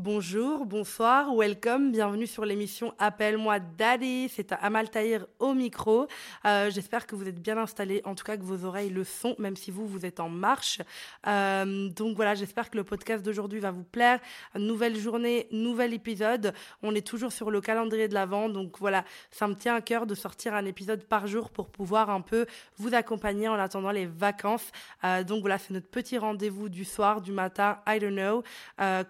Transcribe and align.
Bonjour, 0.00 0.64
bonsoir, 0.64 1.34
welcome, 1.34 1.90
bienvenue 1.90 2.28
sur 2.28 2.44
l'émission 2.44 2.94
Appelle-moi 3.00 3.58
Daddy. 3.58 4.28
C'est 4.28 4.52
Amal 4.52 4.90
Tahir 4.90 5.26
au 5.40 5.54
micro. 5.54 6.06
Euh, 6.44 6.70
j'espère 6.70 7.04
que 7.04 7.16
vous 7.16 7.26
êtes 7.26 7.42
bien 7.42 7.58
installés, 7.58 8.00
en 8.04 8.14
tout 8.14 8.22
cas 8.22 8.36
que 8.36 8.44
vos 8.44 8.64
oreilles 8.64 8.90
le 8.90 9.02
sont, 9.02 9.34
même 9.40 9.56
si 9.56 9.72
vous, 9.72 9.88
vous 9.88 10.06
êtes 10.06 10.20
en 10.20 10.28
marche. 10.28 10.80
Euh, 11.26 11.88
donc 11.88 12.14
voilà, 12.14 12.36
j'espère 12.36 12.70
que 12.70 12.76
le 12.76 12.84
podcast 12.84 13.24
d'aujourd'hui 13.24 13.58
va 13.58 13.72
vous 13.72 13.82
plaire. 13.82 14.20
Nouvelle 14.54 14.96
journée, 14.96 15.48
nouvel 15.50 15.92
épisode. 15.92 16.54
On 16.84 16.94
est 16.94 17.04
toujours 17.04 17.32
sur 17.32 17.50
le 17.50 17.60
calendrier 17.60 18.06
de 18.06 18.14
l'Avent, 18.14 18.48
donc 18.48 18.78
voilà, 18.78 19.04
ça 19.32 19.48
me 19.48 19.54
tient 19.54 19.74
à 19.74 19.80
cœur 19.80 20.06
de 20.06 20.14
sortir 20.14 20.54
un 20.54 20.64
épisode 20.64 21.02
par 21.06 21.26
jour 21.26 21.50
pour 21.50 21.70
pouvoir 21.70 22.08
un 22.10 22.20
peu 22.20 22.46
vous 22.76 22.94
accompagner 22.94 23.48
en 23.48 23.54
attendant 23.54 23.90
les 23.90 24.06
vacances. 24.06 24.70
Euh, 25.02 25.24
donc 25.24 25.40
voilà, 25.40 25.58
c'est 25.58 25.74
notre 25.74 25.88
petit 25.88 26.18
rendez-vous 26.18 26.68
du 26.68 26.84
soir, 26.84 27.20
du 27.20 27.32
matin, 27.32 27.80
I 27.84 27.98
don't 27.98 28.14
know, 28.14 28.44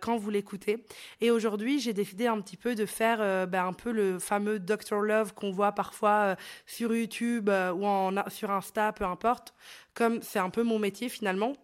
quand 0.00 0.16
vous 0.16 0.30
l'écoutez. 0.30 0.77
Et 1.20 1.30
aujourd'hui, 1.30 1.80
j'ai 1.80 1.92
décidé 1.92 2.26
un 2.26 2.40
petit 2.40 2.56
peu 2.56 2.75
de 2.75 2.86
faire 2.86 3.18
euh, 3.21 3.46
ben, 3.46 3.66
un 3.66 3.72
peu 3.72 3.93
le 3.93 4.18
fameux 4.18 4.58
Dr. 4.58 5.00
Love 5.00 5.34
qu'on 5.34 5.50
voit 5.50 5.72
parfois 5.72 6.11
euh, 6.11 6.36
sur 6.66 6.94
YouTube 6.94 7.48
euh, 7.48 7.72
ou 7.72 8.30
sur 8.30 8.50
Insta, 8.50 8.93
peu 8.93 9.04
importe. 9.04 9.54
Comme 9.94 10.22
c'est 10.22 10.39
un 10.39 10.50
peu 10.50 10.62
mon 10.62 10.79
métier 10.79 11.08
finalement 11.08 11.54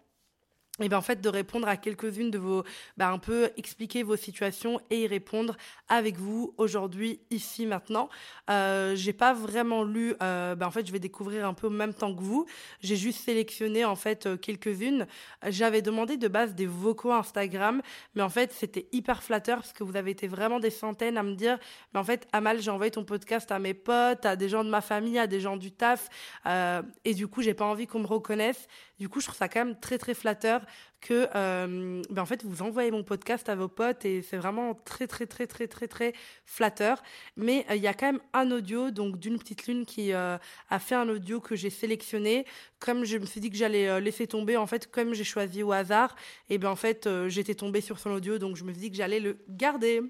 et 0.80 0.88
bien 0.88 0.98
en 0.98 1.02
fait 1.02 1.20
de 1.20 1.28
répondre 1.28 1.68
à 1.68 1.76
quelques-unes 1.76 2.32
de 2.32 2.38
vos 2.38 2.64
ben, 2.96 3.12
un 3.12 3.18
peu 3.18 3.50
expliquer 3.56 4.02
vos 4.02 4.16
situations 4.16 4.80
et 4.90 5.02
y 5.02 5.06
répondre 5.06 5.56
avec 5.88 6.16
vous 6.16 6.52
aujourd'hui 6.58 7.20
ici 7.30 7.64
maintenant. 7.64 8.08
Euh, 8.50 8.96
j'ai 8.96 9.12
pas 9.12 9.34
vraiment 9.34 9.84
lu 9.84 10.14
euh, 10.20 10.56
ben, 10.56 10.66
en 10.66 10.72
fait 10.72 10.84
je 10.84 10.90
vais 10.90 10.98
découvrir 10.98 11.46
un 11.46 11.54
peu 11.54 11.68
en 11.68 11.70
même 11.70 11.94
temps 11.94 12.12
que 12.12 12.20
vous. 12.20 12.46
J'ai 12.80 12.96
juste 12.96 13.20
sélectionné 13.20 13.84
en 13.84 13.94
fait 13.94 14.26
euh, 14.26 14.36
quelques-unes. 14.36 15.06
J'avais 15.46 15.80
demandé 15.80 16.16
de 16.16 16.26
base 16.26 16.56
des 16.56 16.66
vocaux 16.66 17.12
Instagram 17.12 17.80
mais 18.16 18.22
en 18.22 18.28
fait 18.28 18.52
c'était 18.52 18.88
hyper 18.90 19.22
flatteur 19.22 19.58
parce 19.58 19.72
que 19.72 19.84
vous 19.84 19.94
avez 19.94 20.10
été 20.10 20.26
vraiment 20.26 20.58
des 20.58 20.70
centaines 20.70 21.16
à 21.16 21.22
me 21.22 21.34
dire 21.34 21.56
mais 21.92 22.00
en 22.00 22.04
fait 22.04 22.26
Amal 22.32 22.60
j'ai 22.60 22.72
envoyé 22.72 22.90
ton 22.90 23.04
podcast 23.04 23.52
à 23.52 23.60
mes 23.60 23.74
potes 23.74 24.26
à 24.26 24.34
des 24.34 24.48
gens 24.48 24.64
de 24.64 24.70
ma 24.70 24.80
famille 24.80 25.20
à 25.20 25.28
des 25.28 25.38
gens 25.38 25.56
du 25.56 25.70
taf 25.70 26.08
euh, 26.46 26.82
et 27.04 27.14
du 27.14 27.28
coup 27.28 27.42
j'ai 27.42 27.54
pas 27.54 27.64
envie 27.64 27.86
qu'on 27.86 28.00
me 28.00 28.08
reconnaisse 28.08 28.66
du 28.98 29.08
coup, 29.08 29.20
je 29.20 29.26
trouve 29.26 29.36
ça 29.36 29.48
quand 29.48 29.64
même 29.64 29.78
très 29.78 29.98
très 29.98 30.14
flatteur 30.14 30.62
que, 31.00 31.28
euh, 31.34 32.02
ben 32.10 32.22
en 32.22 32.26
fait, 32.26 32.44
vous 32.44 32.62
envoyez 32.62 32.90
mon 32.90 33.02
podcast 33.02 33.48
à 33.48 33.56
vos 33.56 33.68
potes 33.68 34.04
et 34.04 34.22
c'est 34.22 34.36
vraiment 34.36 34.74
très 34.74 35.06
très 35.06 35.26
très 35.26 35.46
très 35.46 35.66
très 35.66 35.88
très 35.88 36.14
flatteur. 36.46 37.02
Mais 37.36 37.66
euh, 37.70 37.74
il 37.74 37.82
y 37.82 37.88
a 37.88 37.94
quand 37.94 38.06
même 38.06 38.20
un 38.32 38.50
audio, 38.52 38.90
donc 38.90 39.18
d'une 39.18 39.38
petite 39.38 39.66
lune 39.66 39.84
qui 39.84 40.12
euh, 40.12 40.38
a 40.70 40.78
fait 40.78 40.94
un 40.94 41.08
audio 41.08 41.40
que 41.40 41.56
j'ai 41.56 41.70
sélectionné. 41.70 42.46
Comme 42.78 43.04
je 43.04 43.18
me 43.18 43.26
suis 43.26 43.40
dit 43.40 43.50
que 43.50 43.56
j'allais 43.56 44.00
laisser 44.00 44.26
tomber, 44.26 44.56
en 44.56 44.66
fait, 44.66 44.90
comme 44.90 45.12
j'ai 45.14 45.24
choisi 45.24 45.62
au 45.62 45.72
hasard, 45.72 46.14
et 46.48 46.58
ben 46.58 46.70
en 46.70 46.76
fait, 46.76 47.08
j'étais 47.28 47.54
tombée 47.54 47.80
sur 47.80 47.98
son 47.98 48.10
audio, 48.10 48.38
donc 48.38 48.56
je 48.56 48.64
me 48.64 48.72
suis 48.72 48.80
dit 48.80 48.90
que 48.90 48.96
j'allais 48.96 49.20
le 49.20 49.38
garder. 49.48 50.02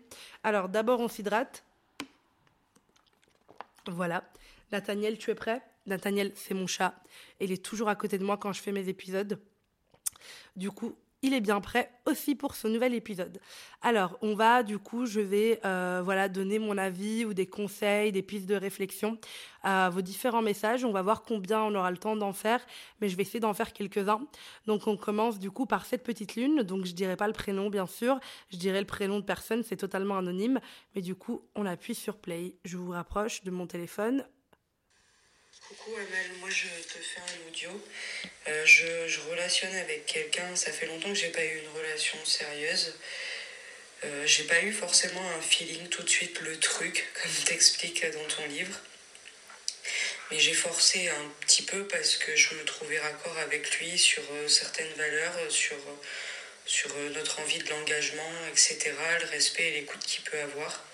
Alors 0.43 0.69
d'abord, 0.69 1.01
on 1.01 1.09
s'hydrate. 1.09 1.65
Voilà. 3.87 4.25
Nathaniel, 4.73 5.19
tu 5.19 5.31
es 5.31 5.35
prêt? 5.35 5.63
Nathaniel, 5.87 6.33
c'est 6.35 6.55
mon 6.55 6.67
chat. 6.67 6.95
il 7.41 7.53
est 7.53 7.65
toujours 7.65 7.89
à 7.89 7.97
côté 7.97 8.19
de 8.19 8.25
moi 8.25 8.37
quand 8.37 8.53
je 8.53 8.61
fais 8.61 8.73
mes 8.73 8.89
épisodes. 8.89 9.39
Du 10.57 10.71
coup, 10.71 10.97
il 11.25 11.33
est 11.33 11.41
bien 11.41 11.63
prêt 11.63 11.91
aussi 12.05 12.35
pour 12.35 12.55
ce 12.55 12.69
nouvel 12.69 12.93
épisode. 12.93 13.41
Alors, 13.81 14.19
on 14.21 14.35
va, 14.35 14.63
du 14.63 14.79
coup, 14.79 15.07
je 15.07 15.21
vais 15.21 15.59
euh, 15.65 16.03
voilà, 16.05 16.29
donner 16.29 16.59
mon 16.59 16.77
avis 16.77 17.25
ou 17.25 17.33
des 17.33 17.47
conseils, 17.47 18.13
des 18.13 18.21
pistes 18.21 18.45
de 18.47 18.55
réflexion 18.55 19.19
à 19.63 19.89
vos 19.89 20.03
différents 20.03 20.43
messages. 20.43 20.85
On 20.85 20.93
va 20.93 21.01
voir 21.01 21.23
combien 21.23 21.63
on 21.63 21.75
aura 21.75 21.91
le 21.91 21.97
temps 21.97 22.15
d'en 22.15 22.35
faire, 22.35 22.61
mais 23.01 23.09
je 23.09 23.17
vais 23.17 23.23
essayer 23.23 23.41
d'en 23.41 23.55
faire 23.55 23.73
quelques-uns. 23.73 24.21
Donc, 24.67 24.87
on 24.87 24.99
commence 24.99 25.39
du 25.39 25.51
coup 25.51 25.65
par 25.65 25.87
cette 25.87 26.03
petite 26.03 26.37
lune. 26.37 26.63
Donc, 26.63 26.85
je 26.85 26.93
dirai 26.93 27.17
pas 27.17 27.27
le 27.27 27.33
prénom, 27.33 27.71
bien 27.71 27.87
sûr. 27.87 28.21
Je 28.51 28.59
dirai 28.59 28.81
le 28.81 28.87
prénom 28.87 29.19
de 29.19 29.25
personne, 29.25 29.63
c'est 29.63 29.79
totalement 29.79 30.19
anonyme. 30.19 30.61
Mais 30.95 31.01
du 31.01 31.15
coup, 31.15 31.41
on 31.55 31.65
appuie 31.65 31.95
sur 31.95 32.19
play. 32.19 32.57
Je 32.67 32.77
vous 32.77 32.91
rapproche 32.91 33.45
de 33.45 33.51
mon 33.51 33.67
téléphone. 33.67 34.27
Coucou 35.69 35.97
Amal, 35.97 36.31
moi 36.41 36.51
je 36.51 36.67
te 36.67 36.99
fais 36.99 37.21
un 37.21 37.49
audio. 37.49 37.71
Euh, 38.49 38.67
je, 38.67 39.19
relationne 39.31 39.75
avec 39.77 40.05
quelqu'un, 40.05 40.55
ça 40.55 40.71
fait 40.71 40.85
longtemps 40.85 41.09
que 41.09 41.15
j'ai 41.15 41.31
pas 41.31 41.43
eu 41.43 41.59
une 41.59 41.69
relation 41.71 42.23
sérieuse. 42.23 42.95
Euh, 44.05 44.27
j'ai 44.27 44.45
pas 44.45 44.61
eu 44.61 44.75
forcément 44.75 45.27
un 45.31 45.41
feeling 45.41 45.89
tout 45.89 46.03
de 46.03 46.09
suite, 46.11 46.39
le 46.41 46.61
truc, 46.61 47.07
comme 47.23 47.33
t'expliques 47.47 48.05
dans 48.13 48.27
ton 48.27 48.45
livre. 48.49 48.79
Mais 50.31 50.39
j'ai 50.39 50.53
forcé 50.53 51.09
un 51.09 51.33
petit 51.41 51.63
peu 51.63 51.89
parce 51.89 52.17
que 52.17 52.37
je 52.37 52.55
me 52.57 52.65
trouvais 52.65 52.99
raccord 52.99 53.39
avec 53.39 53.79
lui 53.79 53.99
sur 53.99 54.23
euh, 54.33 54.49
certaines 54.49 54.93
valeurs, 54.99 55.51
sur, 55.51 55.79
sur 56.67 56.95
notre 57.15 57.41
envie 57.41 57.59
de 57.61 57.71
l'engagement, 57.71 58.33
etc., 58.51 58.93
le 59.23 59.27
respect 59.29 59.69
et 59.69 59.81
l'écoute 59.81 60.05
qu'il 60.05 60.25
peut 60.25 60.41
avoir 60.41 60.85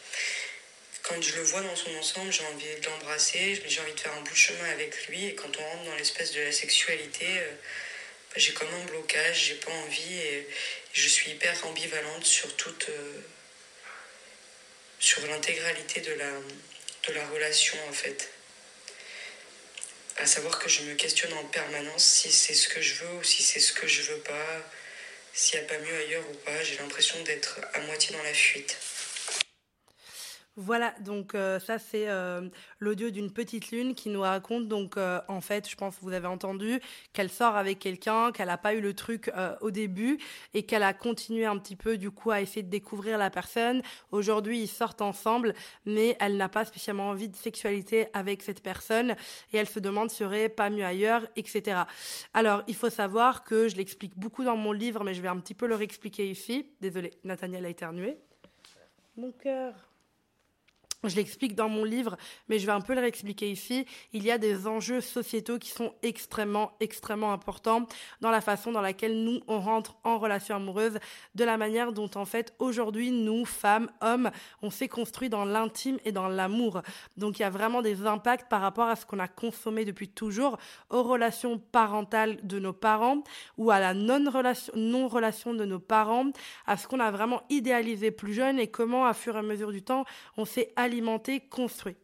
quand 1.10 1.20
je 1.20 1.36
le 1.36 1.42
vois 1.42 1.60
dans 1.60 1.74
son 1.74 1.92
ensemble, 1.96 2.32
j'ai 2.32 2.44
envie 2.44 2.80
de 2.80 2.86
l'embrasser, 2.86 3.60
j'ai 3.66 3.80
envie 3.80 3.92
de 3.92 4.00
faire 4.00 4.12
un 4.14 4.20
bout 4.20 4.30
de 4.30 4.36
chemin 4.36 4.70
avec 4.70 5.08
lui. 5.08 5.26
Et 5.26 5.34
quand 5.34 5.50
on 5.58 5.62
rentre 5.62 5.84
dans 5.84 5.96
l'espèce 5.96 6.32
de 6.32 6.40
la 6.40 6.52
sexualité, 6.52 7.26
euh, 7.26 7.50
bah, 7.50 8.36
j'ai 8.36 8.52
comme 8.52 8.72
un 8.72 8.84
blocage, 8.84 9.46
j'ai 9.46 9.54
pas 9.56 9.72
envie 9.72 10.18
et, 10.18 10.46
je 10.92 11.08
suis 11.08 11.30
hyper 11.30 11.66
ambivalente 11.66 12.24
sur 12.24 12.54
toute. 12.56 12.88
Euh, 12.88 13.20
sur 14.98 15.26
l'intégralité 15.26 16.00
de 16.00 16.12
la, 16.12 16.30
de 17.08 17.12
la 17.14 17.26
relation 17.28 17.78
en 17.88 17.92
fait. 17.92 18.28
À 20.18 20.26
savoir 20.26 20.58
que 20.58 20.68
je 20.68 20.82
me 20.82 20.94
questionne 20.94 21.32
en 21.32 21.44
permanence 21.44 22.04
si 22.04 22.30
c'est 22.30 22.54
ce 22.54 22.68
que 22.68 22.82
je 22.82 22.94
veux 22.96 23.14
ou 23.14 23.24
si 23.24 23.42
c'est 23.42 23.60
ce 23.60 23.72
que 23.72 23.86
je 23.86 24.02
veux 24.02 24.18
pas, 24.18 24.70
s'il 25.32 25.58
n'y 25.58 25.64
a 25.64 25.68
pas 25.68 25.78
mieux 25.78 25.96
ailleurs 25.96 26.28
ou 26.28 26.34
pas. 26.34 26.62
J'ai 26.62 26.76
l'impression 26.76 27.18
d'être 27.22 27.60
à 27.72 27.80
moitié 27.80 28.14
dans 28.14 28.22
la 28.22 28.34
fuite. 28.34 28.76
Voilà, 30.62 30.92
donc 31.00 31.34
euh, 31.34 31.58
ça 31.58 31.78
c'est 31.78 32.10
euh, 32.10 32.46
l'audio 32.80 33.08
d'une 33.08 33.32
petite 33.32 33.70
lune 33.70 33.94
qui 33.94 34.10
nous 34.10 34.20
raconte 34.20 34.68
donc 34.68 34.98
euh, 34.98 35.18
en 35.26 35.40
fait, 35.40 35.66
je 35.66 35.74
pense 35.74 35.96
que 35.96 36.02
vous 36.02 36.12
avez 36.12 36.26
entendu 36.26 36.80
qu'elle 37.14 37.30
sort 37.30 37.56
avec 37.56 37.78
quelqu'un, 37.78 38.30
qu'elle 38.30 38.48
n'a 38.48 38.58
pas 38.58 38.74
eu 38.74 38.82
le 38.82 38.92
truc 38.92 39.32
au 39.62 39.70
début 39.70 40.18
et 40.52 40.64
qu'elle 40.64 40.82
a 40.82 40.92
continué 40.92 41.46
un 41.46 41.56
petit 41.56 41.76
peu 41.76 41.96
du 41.96 42.10
coup 42.10 42.30
à 42.30 42.42
essayer 42.42 42.62
de 42.62 42.68
découvrir 42.68 43.16
la 43.16 43.30
personne. 43.30 43.80
Aujourd'hui, 44.12 44.60
ils 44.60 44.68
sortent 44.68 45.00
ensemble, 45.00 45.54
mais 45.86 46.14
elle 46.20 46.36
n'a 46.36 46.50
pas 46.50 46.66
spécialement 46.66 47.08
envie 47.08 47.30
de 47.30 47.36
sexualité 47.36 48.08
avec 48.12 48.42
cette 48.42 48.62
personne 48.62 49.12
et 49.54 49.56
elle 49.56 49.68
se 49.68 49.80
demande 49.80 50.10
serait 50.10 50.50
pas 50.50 50.68
mieux 50.68 50.84
ailleurs, 50.84 51.26
etc. 51.36 51.84
Alors, 52.34 52.64
il 52.66 52.74
faut 52.74 52.90
savoir 52.90 53.44
que 53.44 53.66
je 53.68 53.76
l'explique 53.76 54.18
beaucoup 54.18 54.44
dans 54.44 54.56
mon 54.56 54.72
livre, 54.72 55.04
mais 55.04 55.14
je 55.14 55.22
vais 55.22 55.28
un 55.28 55.40
petit 55.40 55.54
peu 55.54 55.66
le 55.66 55.74
réexpliquer 55.74 56.28
ici. 56.30 56.66
Désolée, 56.82 57.12
Nathaniel 57.24 57.64
a 57.64 57.70
éternué. 57.70 58.18
Mon 59.16 59.32
cœur. 59.32 59.89
Je 61.04 61.16
l'explique 61.16 61.54
dans 61.54 61.70
mon 61.70 61.84
livre, 61.84 62.18
mais 62.48 62.58
je 62.58 62.66
vais 62.66 62.72
un 62.72 62.82
peu 62.82 62.94
le 62.94 63.00
réexpliquer 63.00 63.50
ici. 63.50 63.86
Il 64.12 64.22
y 64.22 64.30
a 64.30 64.36
des 64.36 64.66
enjeux 64.66 65.00
sociétaux 65.00 65.58
qui 65.58 65.70
sont 65.70 65.94
extrêmement, 66.02 66.72
extrêmement 66.78 67.32
importants 67.32 67.86
dans 68.20 68.30
la 68.30 68.42
façon 68.42 68.70
dans 68.70 68.82
laquelle 68.82 69.24
nous, 69.24 69.40
on 69.48 69.60
rentre 69.60 69.96
en 70.04 70.18
relation 70.18 70.56
amoureuse, 70.56 70.98
de 71.34 71.44
la 71.44 71.56
manière 71.56 71.92
dont, 71.92 72.10
en 72.16 72.26
fait, 72.26 72.54
aujourd'hui, 72.58 73.12
nous, 73.12 73.46
femmes, 73.46 73.90
hommes, 74.02 74.30
on 74.60 74.68
s'est 74.68 74.88
construit 74.88 75.30
dans 75.30 75.46
l'intime 75.46 75.98
et 76.04 76.12
dans 76.12 76.28
l'amour. 76.28 76.82
Donc, 77.16 77.38
il 77.38 77.42
y 77.42 77.46
a 77.46 77.50
vraiment 77.50 77.80
des 77.80 78.06
impacts 78.06 78.50
par 78.50 78.60
rapport 78.60 78.88
à 78.88 78.94
ce 78.94 79.06
qu'on 79.06 79.20
a 79.20 79.28
consommé 79.28 79.86
depuis 79.86 80.08
toujours, 80.08 80.58
aux 80.90 81.02
relations 81.02 81.58
parentales 81.58 82.40
de 82.42 82.58
nos 82.58 82.74
parents 82.74 83.22
ou 83.56 83.70
à 83.70 83.80
la 83.80 83.94
non-relation, 83.94 84.72
non-relation 84.76 85.54
de 85.54 85.64
nos 85.64 85.78
parents, 85.78 86.26
à 86.66 86.76
ce 86.76 86.86
qu'on 86.86 87.00
a 87.00 87.10
vraiment 87.10 87.42
idéalisé 87.48 88.10
plus 88.10 88.34
jeune 88.34 88.58
et 88.58 88.66
comment, 88.66 89.06
à 89.06 89.14
fur 89.14 89.36
et 89.36 89.38
à 89.38 89.42
mesure 89.42 89.72
du 89.72 89.82
temps, 89.82 90.04
on 90.36 90.44
s'est 90.44 90.74
alimenté, 90.90 91.40
construit. 91.40 91.96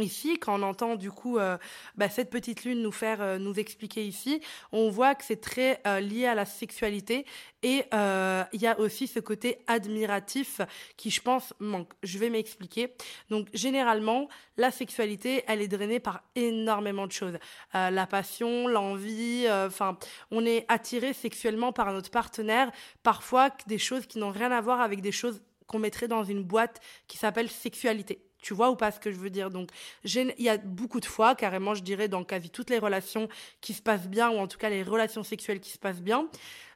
Ici, 0.00 0.38
quand 0.38 0.58
on 0.58 0.62
entend 0.62 0.96
du 0.96 1.10
coup 1.10 1.36
euh, 1.36 1.58
bah, 1.96 2.08
cette 2.08 2.30
petite 2.30 2.64
lune 2.64 2.80
nous 2.80 2.92
faire 2.92 3.20
euh, 3.20 3.36
nous 3.36 3.52
expliquer 3.58 4.06
ici, 4.06 4.40
on 4.72 4.88
voit 4.88 5.14
que 5.14 5.22
c'est 5.22 5.42
très 5.42 5.82
euh, 5.86 6.00
lié 6.00 6.24
à 6.24 6.34
la 6.34 6.46
sexualité 6.46 7.26
et 7.62 7.84
il 7.92 8.60
y 8.60 8.66
a 8.66 8.80
aussi 8.80 9.06
ce 9.06 9.20
côté 9.20 9.58
admiratif 9.66 10.62
qui, 10.96 11.10
je 11.10 11.20
pense, 11.20 11.54
manque. 11.60 11.92
Je 12.02 12.18
vais 12.18 12.28
m'expliquer. 12.28 12.94
Donc, 13.30 13.48
généralement, 13.54 14.28
la 14.56 14.72
sexualité, 14.72 15.44
elle 15.46 15.60
est 15.60 15.68
drainée 15.68 16.00
par 16.00 16.24
énormément 16.34 17.06
de 17.06 17.12
choses. 17.12 17.38
la 17.72 18.06
passion, 18.08 18.66
l'envie, 18.66 19.46
enfin, 19.48 19.96
on 20.32 20.44
est 20.44 20.64
attiré 20.66 21.12
sexuellement 21.12 21.72
par 21.72 21.92
notre 21.92 22.10
partenaire, 22.10 22.72
parfois 23.04 23.50
des 23.68 23.78
choses 23.78 24.06
qui 24.06 24.18
n'ont 24.18 24.32
rien 24.32 24.50
à 24.50 24.60
voir 24.60 24.80
avec 24.80 25.00
des 25.00 25.12
choses 25.12 25.40
qu'on 25.72 25.78
mettrait 25.78 26.08
dans 26.08 26.22
une 26.22 26.44
boîte 26.44 26.80
qui 27.08 27.16
s'appelle 27.16 27.48
sexualité. 27.48 28.22
Tu 28.40 28.54
vois 28.54 28.70
ou 28.70 28.76
pas 28.76 28.90
ce 28.90 29.00
que 29.00 29.10
je 29.10 29.16
veux 29.16 29.30
dire? 29.30 29.50
Donc, 29.50 29.70
il 30.04 30.34
y 30.38 30.48
a 30.48 30.58
beaucoup 30.58 31.00
de 31.00 31.06
fois, 31.06 31.34
carrément, 31.34 31.74
je 31.74 31.82
dirais, 31.82 32.08
dans 32.08 32.24
quasi 32.24 32.50
toutes 32.50 32.70
les 32.70 32.78
relations 32.78 33.28
qui 33.60 33.72
se 33.72 33.82
passent 33.82 34.08
bien, 34.08 34.30
ou 34.30 34.38
en 34.38 34.48
tout 34.48 34.58
cas 34.58 34.68
les 34.68 34.82
relations 34.82 35.22
sexuelles 35.22 35.60
qui 35.60 35.70
se 35.70 35.78
passent 35.78 36.02
bien, 36.02 36.28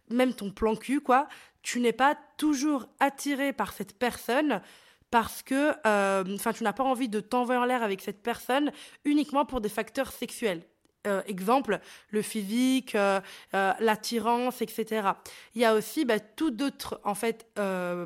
même 0.08 0.32
ton 0.32 0.50
plan 0.50 0.76
cul, 0.76 1.00
quoi, 1.00 1.28
tu 1.62 1.80
n'es 1.80 1.92
pas 1.92 2.16
toujours 2.36 2.86
attiré 3.00 3.52
par 3.52 3.72
cette 3.72 3.98
personne 3.98 4.62
parce 5.10 5.42
que, 5.42 5.72
euh, 5.86 6.24
enfin, 6.34 6.52
tu 6.52 6.62
n'as 6.64 6.72
pas 6.72 6.84
envie 6.84 7.08
de 7.08 7.20
t'envoyer 7.20 7.60
en 7.60 7.64
l'air 7.64 7.82
avec 7.82 8.00
cette 8.00 8.22
personne 8.22 8.72
uniquement 9.04 9.44
pour 9.44 9.60
des 9.60 9.68
facteurs 9.68 10.12
sexuels. 10.12 10.62
Euh, 11.06 11.22
exemple, 11.26 11.80
le 12.10 12.22
physique, 12.22 12.94
euh, 12.94 13.20
euh, 13.54 13.72
l'attirance, 13.80 14.62
etc. 14.62 15.08
Il 15.54 15.60
y 15.60 15.64
a 15.64 15.74
aussi 15.74 16.04
bah, 16.04 16.20
tout 16.20 16.50
d'autres 16.50 17.00
en 17.04 17.14
fait 17.14 17.46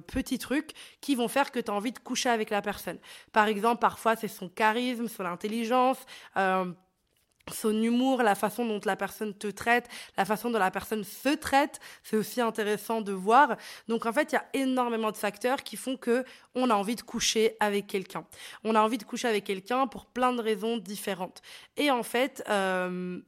petits 0.06 0.38
trucs 0.38 0.73
qui 1.00 1.14
vont 1.14 1.29
faire 1.29 1.50
que 1.50 1.58
tu 1.58 1.70
as 1.70 1.75
envie 1.75 1.93
de 1.93 1.99
coucher 1.99 2.29
avec 2.29 2.50
la 2.50 2.62
personne. 2.62 2.99
Par 3.32 3.49
exemple, 3.49 3.81
parfois 3.81 4.17
c'est 4.17 4.29
son 4.29 4.49
charisme, 4.49 5.08
son 5.08 5.25
intelligence 5.25 5.99
son 7.52 7.82
humour, 7.82 8.23
la 8.23 8.35
façon 8.35 8.64
dont 8.64 8.81
la 8.85 8.97
personne 8.97 9.35
te 9.35 9.47
traite, 9.49 9.88
la 10.17 10.25
façon 10.25 10.50
dont 10.50 10.58
la 10.58 10.70
personne 10.70 11.05
se 11.05 11.31
traite, 11.31 11.81
c'est 12.02 12.17
aussi 12.17 12.41
intéressant 12.41 13.00
de 13.00 13.12
voir. 13.12 13.56
Donc 13.88 14.06
en 14.06 14.12
fait, 14.12 14.32
il 14.32 14.35
y 14.35 14.38
a 14.38 14.47
énormément 14.55 15.11
de 15.11 15.17
facteurs 15.17 15.62
qui 15.62 15.76
font 15.76 15.97
que 15.97 16.25
on 16.55 16.70
a 16.70 16.75
envie 16.75 16.97
de 16.97 17.02
coucher 17.02 17.56
avec 17.61 17.87
quelqu'un. 17.87 18.25
On 18.64 18.75
a 18.75 18.81
envie 18.81 18.99
de 18.99 19.05
coucher 19.05 19.29
avec 19.29 19.44
quelqu'un 19.44 19.87
pour 19.87 20.06
plein 20.06 20.32
de 20.32 20.43
raisons 20.43 20.79
différentes. 20.79 21.43
Et 21.76 21.91
en 21.91 22.02
fait, 22.02 22.43
euh, 22.49 23.20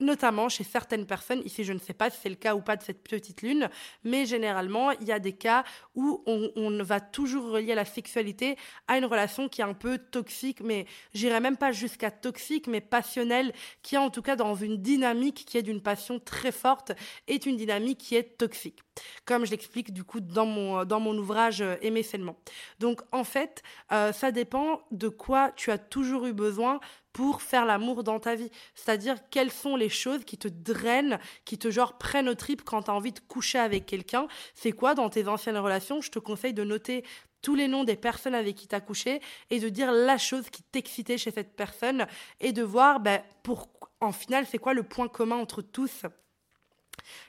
notamment 0.00 0.48
chez 0.48 0.64
certaines 0.64 1.06
personnes, 1.06 1.42
ici 1.44 1.64
je 1.64 1.72
ne 1.72 1.78
sais 1.78 1.92
pas 1.92 2.10
si 2.10 2.18
c'est 2.22 2.28
le 2.28 2.34
cas 2.34 2.54
ou 2.54 2.60
pas 2.60 2.76
de 2.76 2.82
cette 2.82 3.02
petite 3.02 3.42
lune, 3.42 3.68
mais 4.02 4.26
généralement 4.26 4.90
il 4.92 5.06
y 5.06 5.12
a 5.12 5.18
des 5.18 5.32
cas 5.32 5.64
où 5.94 6.22
on, 6.26 6.82
va 6.84 7.00
toujours 7.00 7.50
relier 7.50 7.74
la 7.74 7.84
sexualité 7.84 8.56
à 8.88 8.98
une 8.98 9.04
relation 9.04 9.48
qui 9.48 9.60
est 9.60 9.64
un 9.64 9.74
peu 9.74 9.98
toxique, 9.98 10.60
mais 10.60 10.86
j'irai 11.14 11.40
même 11.40 11.56
pas 11.56 11.72
jusqu'à 11.72 12.10
toxique, 12.10 12.66
mais 12.66 12.80
passionnelle, 12.80 13.52
qui 13.82 13.94
est 13.94 13.98
en 13.98 14.10
tout 14.10 14.22
cas 14.22 14.36
dans 14.36 14.54
une 14.54 14.82
dynamique 14.82 15.44
qui 15.46 15.56
est 15.56 15.62
d'une 15.62 15.80
passion 15.80 16.18
très 16.18 16.52
forte, 16.52 16.92
est 17.26 17.46
une 17.46 17.56
dynamique 17.56 17.98
qui 17.98 18.16
est 18.16 18.36
toxique. 18.36 18.82
Comme 19.24 19.44
je 19.44 19.50
l'explique 19.50 19.92
du 19.92 20.04
coup 20.04 20.20
dans 20.20 20.46
mon, 20.46 20.84
dans 20.84 21.00
mon 21.00 21.16
ouvrage 21.16 21.60
euh, 21.60 21.76
Aimer 21.82 22.02
seulement. 22.02 22.36
Donc 22.78 23.00
en 23.12 23.24
fait, 23.24 23.62
euh, 23.92 24.12
ça 24.12 24.30
dépend 24.30 24.80
de 24.90 25.08
quoi 25.08 25.52
tu 25.56 25.70
as 25.70 25.78
toujours 25.78 26.26
eu 26.26 26.32
besoin 26.32 26.80
pour 27.12 27.42
faire 27.42 27.64
l'amour 27.64 28.02
dans 28.02 28.18
ta 28.18 28.34
vie. 28.34 28.50
C'est-à-dire 28.74 29.16
quelles 29.30 29.52
sont 29.52 29.76
les 29.76 29.88
choses 29.88 30.24
qui 30.24 30.36
te 30.36 30.48
drainent, 30.48 31.18
qui 31.44 31.58
te 31.58 31.70
genre 31.70 31.96
prennent 31.96 32.28
au 32.28 32.34
trip 32.34 32.62
quand 32.64 32.82
tu 32.82 32.90
as 32.90 32.94
envie 32.94 33.12
de 33.12 33.20
coucher 33.20 33.58
avec 33.58 33.86
quelqu'un? 33.86 34.26
C'est 34.54 34.72
quoi 34.72 34.94
dans 34.94 35.08
tes 35.08 35.28
anciennes 35.28 35.56
relations 35.56 36.00
Je 36.00 36.10
te 36.10 36.18
conseille 36.18 36.54
de 36.54 36.64
noter 36.64 37.04
tous 37.40 37.54
les 37.54 37.68
noms 37.68 37.84
des 37.84 37.96
personnes 37.96 38.34
avec 38.34 38.56
qui 38.56 38.66
tu 38.66 38.74
as 38.74 38.80
couché 38.80 39.20
et 39.50 39.60
de 39.60 39.68
dire 39.68 39.92
la 39.92 40.18
chose 40.18 40.50
qui 40.50 40.62
t'excitait 40.62 41.18
chez 41.18 41.30
cette 41.30 41.54
personne 41.54 42.06
et 42.40 42.52
de 42.52 42.62
voir 42.62 43.00
ben, 43.00 43.22
pour, 43.42 43.68
en 44.00 44.12
final 44.12 44.46
c'est 44.50 44.58
quoi 44.58 44.74
le 44.74 44.82
point 44.82 45.08
commun 45.08 45.36
entre 45.36 45.62
tous? 45.62 46.04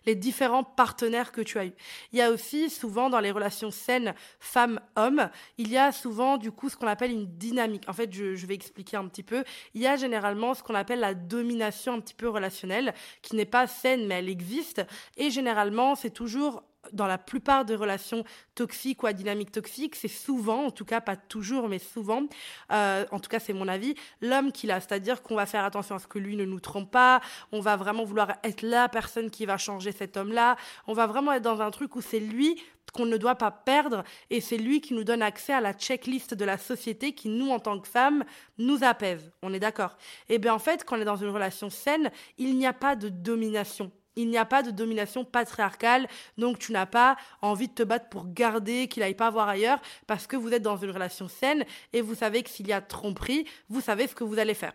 Les 0.05 0.15
différents 0.15 0.63
partenaires 0.63 1.31
que 1.31 1.41
tu 1.41 1.57
as 1.57 1.65
eus. 1.65 1.73
Il 2.11 2.19
y 2.19 2.21
a 2.21 2.31
aussi 2.31 2.69
souvent 2.69 3.09
dans 3.09 3.19
les 3.19 3.31
relations 3.31 3.71
saines 3.71 4.13
femme-homme, 4.39 5.29
il 5.57 5.69
y 5.69 5.77
a 5.77 5.91
souvent 5.91 6.37
du 6.37 6.51
coup 6.51 6.69
ce 6.69 6.75
qu'on 6.75 6.87
appelle 6.87 7.11
une 7.11 7.25
dynamique. 7.25 7.83
En 7.87 7.93
fait, 7.93 8.11
je, 8.13 8.35
je, 8.35 8.45
vais 8.45 8.55
expliquer 8.55 8.97
un 8.97 9.07
petit 9.07 9.23
peu. 9.23 9.43
Il 9.73 9.81
y 9.81 9.87
a 9.87 9.95
généralement 9.95 10.53
ce 10.53 10.63
qu'on 10.63 10.75
appelle 10.75 10.99
la 10.99 11.13
domination 11.13 11.93
un 11.93 11.99
petit 11.99 12.13
peu 12.13 12.29
relationnelle, 12.29 12.93
qui 13.21 13.35
n'est 13.35 13.45
pas 13.45 13.67
saine 13.67 14.07
mais 14.07 14.15
elle 14.15 14.29
existe. 14.29 14.85
Et 15.17 15.29
généralement, 15.29 15.95
c'est 15.95 16.11
toujours 16.11 16.63
dans 16.93 17.07
la 17.07 17.17
plupart 17.17 17.65
des 17.65 17.75
relations 17.75 18.23
toxiques 18.55 19.03
ou 19.03 19.07
à 19.07 19.13
dynamique 19.13 19.51
toxique, 19.51 19.95
c'est 19.95 20.07
souvent, 20.07 20.65
en 20.65 20.71
tout 20.71 20.85
cas 20.85 21.01
pas 21.01 21.15
toujours, 21.15 21.67
mais 21.69 21.79
souvent, 21.79 22.23
euh, 22.71 23.05
en 23.11 23.19
tout 23.19 23.29
cas 23.29 23.39
c'est 23.39 23.53
mon 23.53 23.67
avis, 23.67 23.95
l'homme 24.21 24.51
qui 24.51 24.67
l'a. 24.67 24.79
C'est-à-dire 24.79 25.21
qu'on 25.21 25.35
va 25.35 25.45
faire 25.45 25.63
attention 25.63 25.95
à 25.95 25.99
ce 25.99 26.07
que 26.07 26.19
lui 26.19 26.35
ne 26.35 26.45
nous 26.45 26.59
trompe 26.59 26.91
pas, 26.91 27.21
on 27.51 27.59
va 27.59 27.75
vraiment 27.75 28.03
vouloir 28.03 28.33
être 28.43 28.61
la 28.61 28.89
personne 28.89 29.29
qui 29.29 29.45
va 29.45 29.57
changer 29.57 29.91
cet 29.91 30.17
homme-là, 30.17 30.57
on 30.87 30.93
va 30.93 31.07
vraiment 31.07 31.33
être 31.33 31.43
dans 31.43 31.61
un 31.61 31.71
truc 31.71 31.95
où 31.95 32.01
c'est 32.01 32.19
lui 32.19 32.61
qu'on 32.93 33.05
ne 33.05 33.17
doit 33.17 33.35
pas 33.35 33.51
perdre 33.51 34.03
et 34.29 34.41
c'est 34.41 34.57
lui 34.57 34.81
qui 34.81 34.93
nous 34.93 35.03
donne 35.03 35.21
accès 35.21 35.53
à 35.53 35.61
la 35.61 35.73
checklist 35.73 36.33
de 36.33 36.45
la 36.45 36.57
société 36.57 37.13
qui, 37.13 37.29
nous, 37.29 37.49
en 37.49 37.59
tant 37.59 37.79
que 37.79 37.87
femmes, 37.87 38.23
nous 38.57 38.83
apaise. 38.83 39.31
On 39.41 39.53
est 39.53 39.59
d'accord 39.59 39.97
Et 40.29 40.35
eh 40.35 40.39
bien 40.39 40.53
en 40.53 40.59
fait, 40.59 40.85
quand 40.85 40.97
on 40.97 41.01
est 41.01 41.05
dans 41.05 41.17
une 41.17 41.29
relation 41.29 41.69
saine, 41.69 42.11
il 42.37 42.57
n'y 42.57 42.65
a 42.65 42.73
pas 42.73 42.95
de 42.95 43.09
domination 43.09 43.91
il 44.15 44.29
n'y 44.29 44.37
a 44.37 44.45
pas 44.45 44.63
de 44.63 44.71
domination 44.71 45.25
patriarcale, 45.25 46.07
donc 46.37 46.59
tu 46.59 46.71
n'as 46.71 46.85
pas 46.85 47.17
envie 47.41 47.67
de 47.67 47.73
te 47.73 47.83
battre 47.83 48.09
pour 48.09 48.27
garder 48.27 48.87
qu'il 48.87 49.01
n'aille 49.01 49.15
pas 49.15 49.29
voir 49.29 49.49
ailleurs, 49.49 49.79
parce 50.07 50.27
que 50.27 50.35
vous 50.35 50.53
êtes 50.53 50.63
dans 50.63 50.77
une 50.77 50.91
relation 50.91 51.27
saine 51.27 51.65
et 51.93 52.01
vous 52.01 52.15
savez 52.15 52.43
que 52.43 52.49
s'il 52.49 52.67
y 52.67 52.73
a 52.73 52.81
tromperie, 52.81 53.45
vous 53.69 53.81
savez 53.81 54.07
ce 54.07 54.15
que 54.15 54.23
vous 54.23 54.39
allez 54.39 54.53
faire 54.53 54.73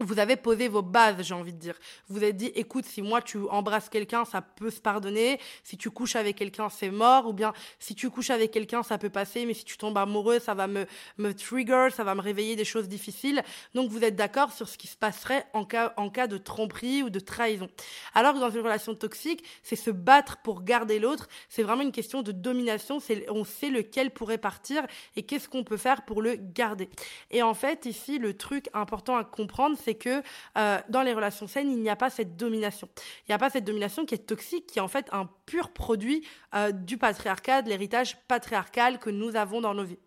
vous 0.00 0.18
avez 0.18 0.36
posé 0.36 0.68
vos 0.68 0.82
bases, 0.82 1.22
j'ai 1.22 1.34
envie 1.34 1.52
de 1.52 1.58
dire. 1.58 1.74
Vous 2.08 2.24
êtes 2.24 2.36
dit, 2.36 2.50
écoute, 2.54 2.86
si 2.86 3.02
moi 3.02 3.20
tu 3.20 3.38
embrasses 3.50 3.90
quelqu'un, 3.90 4.24
ça 4.24 4.40
peut 4.40 4.70
se 4.70 4.80
pardonner. 4.80 5.38
Si 5.62 5.76
tu 5.76 5.90
couches 5.90 6.16
avec 6.16 6.36
quelqu'un, 6.36 6.70
c'est 6.70 6.90
mort. 6.90 7.26
Ou 7.26 7.32
bien, 7.34 7.52
si 7.78 7.94
tu 7.94 8.08
couches 8.08 8.30
avec 8.30 8.50
quelqu'un, 8.50 8.82
ça 8.82 8.96
peut 8.96 9.10
passer. 9.10 9.44
Mais 9.44 9.52
si 9.52 9.64
tu 9.64 9.76
tombes 9.76 9.98
amoureux, 9.98 10.38
ça 10.38 10.54
va 10.54 10.66
me, 10.66 10.86
me 11.18 11.34
trigger, 11.34 11.88
ça 11.94 12.02
va 12.02 12.14
me 12.14 12.22
réveiller 12.22 12.56
des 12.56 12.64
choses 12.64 12.88
difficiles. 12.88 13.42
Donc, 13.74 13.90
vous 13.90 14.02
êtes 14.02 14.16
d'accord 14.16 14.52
sur 14.52 14.68
ce 14.68 14.78
qui 14.78 14.86
se 14.86 14.96
passerait 14.96 15.44
en 15.52 15.66
cas, 15.66 15.92
en 15.98 16.08
cas 16.08 16.26
de 16.26 16.38
tromperie 16.38 17.02
ou 17.02 17.10
de 17.10 17.20
trahison. 17.20 17.68
Alors 18.14 18.32
que 18.34 18.38
dans 18.38 18.50
une 18.50 18.62
relation 18.62 18.94
toxique, 18.94 19.44
c'est 19.62 19.76
se 19.76 19.90
battre 19.90 20.38
pour 20.38 20.62
garder 20.62 20.98
l'autre. 20.98 21.28
C'est 21.50 21.62
vraiment 21.62 21.82
une 21.82 21.92
question 21.92 22.22
de 22.22 22.32
domination. 22.32 23.00
C'est, 23.00 23.28
on 23.28 23.44
sait 23.44 23.68
lequel 23.70 24.10
pourrait 24.10 24.38
partir 24.38 24.82
et 25.16 25.24
qu'est-ce 25.24 25.48
qu'on 25.48 25.64
peut 25.64 25.76
faire 25.76 26.06
pour 26.06 26.22
le 26.22 26.36
garder. 26.36 26.88
Et 27.30 27.42
en 27.42 27.54
fait, 27.54 27.84
ici, 27.84 28.18
le 28.18 28.34
truc 28.34 28.68
important 28.72 29.16
à 29.16 29.24
comprendre, 29.24 29.76
c'est 29.82 29.89
c'est 29.90 29.96
que 29.96 30.22
euh, 30.56 30.78
dans 30.88 31.02
les 31.02 31.12
relations 31.12 31.48
saines, 31.48 31.70
il 31.70 31.82
n'y 31.82 31.90
a 31.90 31.96
pas 31.96 32.10
cette 32.10 32.36
domination. 32.36 32.88
Il 33.22 33.30
n'y 33.30 33.34
a 33.34 33.38
pas 33.38 33.50
cette 33.50 33.64
domination 33.64 34.06
qui 34.06 34.14
est 34.14 34.18
toxique, 34.18 34.66
qui 34.68 34.78
est 34.78 34.82
en 34.82 34.88
fait 34.88 35.06
un 35.10 35.28
pur 35.46 35.70
produit 35.70 36.24
euh, 36.54 36.70
du 36.70 36.96
patriarcat, 36.96 37.62
de 37.62 37.68
l'héritage 37.68 38.16
patriarcal 38.28 39.00
que 39.00 39.10
nous 39.10 39.34
avons 39.34 39.60
dans 39.60 39.74
nos 39.74 39.82
vies. 39.82 39.98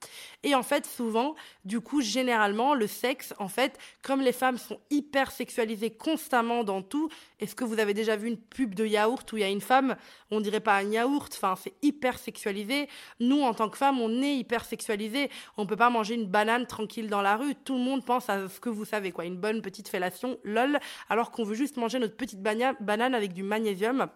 Et 0.44 0.56
en 0.56 0.63
fait, 0.63 0.85
souvent, 0.85 1.35
du 1.65 1.81
coup, 1.81 2.01
généralement, 2.01 2.75
le 2.75 2.88
sexe, 2.88 3.33
en 3.39 3.50
fait, 3.50 3.77
comme 4.03 4.21
les 4.21 4.31
femmes 4.31 4.57
sont 4.57 4.80
hyper 4.89 5.31
sexualisées 5.31 5.91
constamment 5.91 6.63
dans 6.63 6.81
tout, 6.81 7.09
est-ce 7.41 7.56
que 7.56 7.65
vous 7.65 7.80
avez 7.80 7.94
déjà 7.94 8.15
vu 8.15 8.30
une 8.30 8.38
pub 8.38 8.74
de 8.74 8.85
yaourt 8.85 9.30
où 9.33 9.38
il 9.38 9.41
y 9.41 9.44
a 9.44 9.50
une 9.50 9.59
femme, 9.59 9.97
on 10.31 10.39
dirait 10.39 10.62
pas 10.62 10.77
un 10.77 10.89
yaourt, 10.89 11.30
enfin, 11.35 11.56
c'est 11.62 11.74
hyper 11.81 12.18
sexualisé. 12.19 12.88
Nous, 13.19 13.41
en 13.41 13.53
tant 13.53 13.68
que 13.68 13.77
femmes, 13.77 14.00
on 14.00 14.21
est 14.21 14.38
hyper 14.38 14.63
sexualisé. 14.63 15.30
On 15.57 15.65
peut 15.65 15.75
pas 15.75 15.89
manger 15.89 16.15
une 16.15 16.27
banane 16.27 16.68
tranquille 16.68 17.09
dans 17.09 17.21
la 17.21 17.35
rue. 17.35 17.53
Tout 17.56 17.74
le 17.74 17.81
monde 17.81 18.06
pense 18.06 18.30
à 18.30 18.47
ce 18.47 18.62
que 18.62 18.69
vous 18.69 18.85
savez, 18.85 19.12
quoi. 19.12 19.25
Une 19.25 19.38
bonne 19.38 19.62
petite 19.62 19.72
fellation, 19.81 20.37
lol, 20.43 20.79
alors 21.09 21.31
qu'on 21.31 21.43
veut 21.43 21.55
juste 21.55 21.77
manger 21.77 21.99
notre 21.99 22.15
petite 22.15 22.41
banane 22.41 23.15
avec 23.15 23.33
du 23.33 23.43
magnésium 23.43 24.07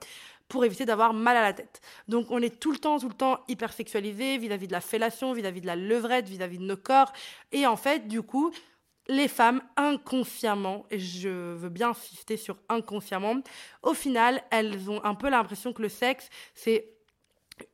pour 0.48 0.63
éviter 0.63 0.86
d'avoir 0.86 1.13
mal 1.13 1.36
à 1.36 1.42
la 1.42 1.54
tête. 1.54 1.81
Donc 2.07 2.27
on 2.30 2.42
est 2.42 2.59
tout 2.59 2.71
le 2.71 2.77
temps, 2.77 3.00
tout 3.00 3.09
le 3.09 3.13
temps 3.13 3.39
hyper 3.48 3.74
sexualisé 3.74 4.38
vis-à-vis 4.38 4.68
de 4.68 4.71
la 4.71 4.81
fellation, 4.81 5.33
vis-à-vis 5.33 5.62
de 5.62 5.68
la 5.68 5.75
levrette, 5.75 6.27
vis-à-vis 6.30 6.57
de 6.57 6.63
nos 6.63 6.77
corps. 6.77 7.12
Et 7.51 7.65
en 7.68 7.75
fait, 7.75 8.07
du 8.07 8.21
coup, 8.21 8.51
les 9.09 9.27
femmes 9.27 9.62
inconsciemment, 9.75 10.86
et 10.92 11.00
je 11.00 11.30
veux 11.30 11.69
bien 11.69 11.89
insister 11.89 12.38
sur 12.38 12.57
inconsciemment, 12.69 13.36
au 13.83 13.94
final, 13.94 14.42
elles 14.51 14.89
ont 14.89 15.04
un 15.04 15.15
peu 15.15 15.30
l'impression 15.30 15.74
que 15.74 15.81
le 15.81 15.89
sexe, 15.89 16.30
c'est 16.54 16.97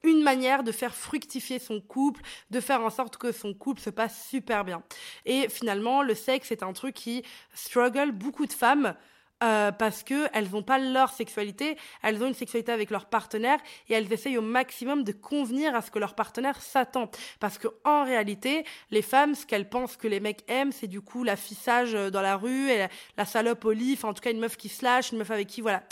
une 0.03 0.23
manière 0.23 0.63
de 0.63 0.71
faire 0.71 0.95
fructifier 0.95 1.59
son 1.59 1.81
couple, 1.81 2.21
de 2.49 2.59
faire 2.59 2.81
en 2.81 2.89
sorte 2.89 3.17
que 3.17 3.31
son 3.31 3.53
couple 3.53 3.81
se 3.81 3.89
passe 3.89 4.27
super 4.27 4.65
bien. 4.65 4.83
Et 5.25 5.49
finalement, 5.49 6.01
le 6.01 6.15
sexe 6.15 6.51
est 6.51 6.63
un 6.63 6.73
truc 6.73 6.95
qui 6.95 7.23
struggle 7.53 8.11
beaucoup 8.11 8.45
de 8.45 8.53
femmes 8.53 8.95
euh, 9.43 9.71
parce 9.73 10.03
que 10.03 10.29
elles 10.31 10.49
n'ont 10.51 10.63
pas 10.63 10.79
leur 10.79 11.11
sexualité, 11.11 11.77
elles 12.01 12.23
ont 12.23 12.27
une 12.27 12.33
sexualité 12.33 12.71
avec 12.71 12.89
leur 12.89 13.07
partenaire 13.07 13.57
et 13.89 13.93
elles 13.93 14.11
essayent 14.13 14.37
au 14.37 14.41
maximum 14.41 15.03
de 15.03 15.11
convenir 15.11 15.75
à 15.75 15.81
ce 15.81 15.91
que 15.91 15.99
leur 15.99 16.15
partenaire 16.15 16.61
s'attend. 16.61 17.09
Parce 17.41 17.57
que 17.57 17.67
en 17.83 18.05
réalité, 18.05 18.63
les 18.89 19.01
femmes, 19.01 19.35
ce 19.35 19.45
qu'elles 19.45 19.67
pensent 19.67 19.97
que 19.97 20.07
les 20.07 20.21
mecs 20.21 20.45
aiment, 20.47 20.71
c'est 20.71 20.87
du 20.87 21.01
coup 21.01 21.25
l'affichage 21.25 21.91
dans 21.93 22.21
la 22.21 22.37
rue 22.37 22.69
et 22.69 22.87
la, 23.17 23.25
salope 23.25 23.65
au 23.65 23.71
lit, 23.71 23.95
enfin 23.97 24.09
en 24.09 24.13
tout 24.13 24.21
cas 24.21 24.31
une 24.31 24.39
meuf 24.39 24.55
qui 24.55 24.69
se 24.69 24.83
lâche, 24.85 25.11
une 25.11 25.17
meuf 25.17 25.31
avec 25.31 25.47
qui 25.47 25.59
voilà. 25.59 25.83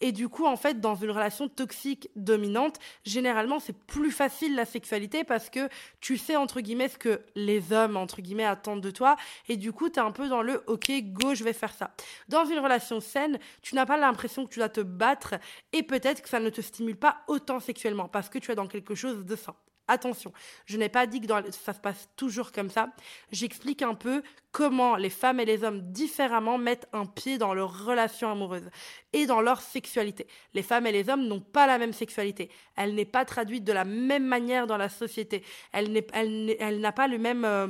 Et 0.00 0.12
du 0.12 0.28
coup, 0.28 0.46
en 0.46 0.56
fait, 0.56 0.80
dans 0.80 0.94
une 0.94 1.10
relation 1.10 1.48
toxique 1.48 2.10
dominante, 2.16 2.78
généralement, 3.04 3.58
c'est 3.58 3.76
plus 3.76 4.10
facile 4.10 4.54
la 4.54 4.64
sexualité 4.64 5.24
parce 5.24 5.50
que 5.50 5.68
tu 6.00 6.16
sais, 6.16 6.36
entre 6.36 6.60
guillemets, 6.60 6.88
ce 6.88 6.98
que 6.98 7.20
les 7.34 7.72
hommes, 7.72 7.96
entre 7.96 8.20
guillemets, 8.22 8.44
attendent 8.44 8.80
de 8.80 8.90
toi. 8.90 9.16
Et 9.48 9.56
du 9.56 9.72
coup, 9.72 9.88
tu 9.90 9.98
es 9.98 10.02
un 10.02 10.12
peu 10.12 10.28
dans 10.28 10.42
le 10.42 10.62
OK, 10.66 10.90
go, 11.12 11.34
je 11.34 11.44
vais 11.44 11.52
faire 11.52 11.72
ça. 11.72 11.92
Dans 12.28 12.44
une 12.44 12.58
relation 12.58 13.00
saine, 13.00 13.38
tu 13.62 13.74
n'as 13.74 13.86
pas 13.86 13.96
l'impression 13.96 14.46
que 14.46 14.52
tu 14.52 14.58
dois 14.58 14.68
te 14.68 14.80
battre 14.80 15.34
et 15.72 15.82
peut-être 15.82 16.22
que 16.22 16.28
ça 16.28 16.40
ne 16.40 16.50
te 16.50 16.60
stimule 16.60 16.96
pas 16.96 17.18
autant 17.28 17.60
sexuellement 17.60 18.08
parce 18.08 18.28
que 18.28 18.38
tu 18.38 18.50
es 18.50 18.54
dans 18.54 18.66
quelque 18.66 18.94
chose 18.94 19.24
de 19.24 19.36
sain. 19.36 19.54
Attention, 19.90 20.32
je 20.66 20.76
n'ai 20.76 20.88
pas 20.88 21.04
dit 21.08 21.20
que 21.20 21.26
ça 21.50 21.72
se 21.72 21.80
passe 21.80 22.08
toujours 22.14 22.52
comme 22.52 22.70
ça. 22.70 22.90
J'explique 23.32 23.82
un 23.82 23.94
peu 23.94 24.22
comment 24.52 24.94
les 24.94 25.10
femmes 25.10 25.40
et 25.40 25.44
les 25.44 25.64
hommes 25.64 25.80
différemment 25.90 26.58
mettent 26.58 26.86
un 26.92 27.06
pied 27.06 27.38
dans 27.38 27.54
leur 27.54 27.86
relation 27.86 28.30
amoureuse 28.30 28.70
et 29.12 29.26
dans 29.26 29.40
leur 29.40 29.60
sexualité. 29.60 30.28
Les 30.54 30.62
femmes 30.62 30.86
et 30.86 30.92
les 30.92 31.10
hommes 31.10 31.26
n'ont 31.26 31.40
pas 31.40 31.66
la 31.66 31.76
même 31.76 31.92
sexualité. 31.92 32.50
Elle 32.76 32.94
n'est 32.94 33.04
pas 33.04 33.24
traduite 33.24 33.64
de 33.64 33.72
la 33.72 33.84
même 33.84 34.24
manière 34.24 34.68
dans 34.68 34.76
la 34.76 34.88
société. 34.88 35.42
Elle 35.72 35.92
n'a 35.92 36.92
pas 36.92 37.08
le 37.08 37.18
même... 37.18 37.44
Euh, 37.44 37.66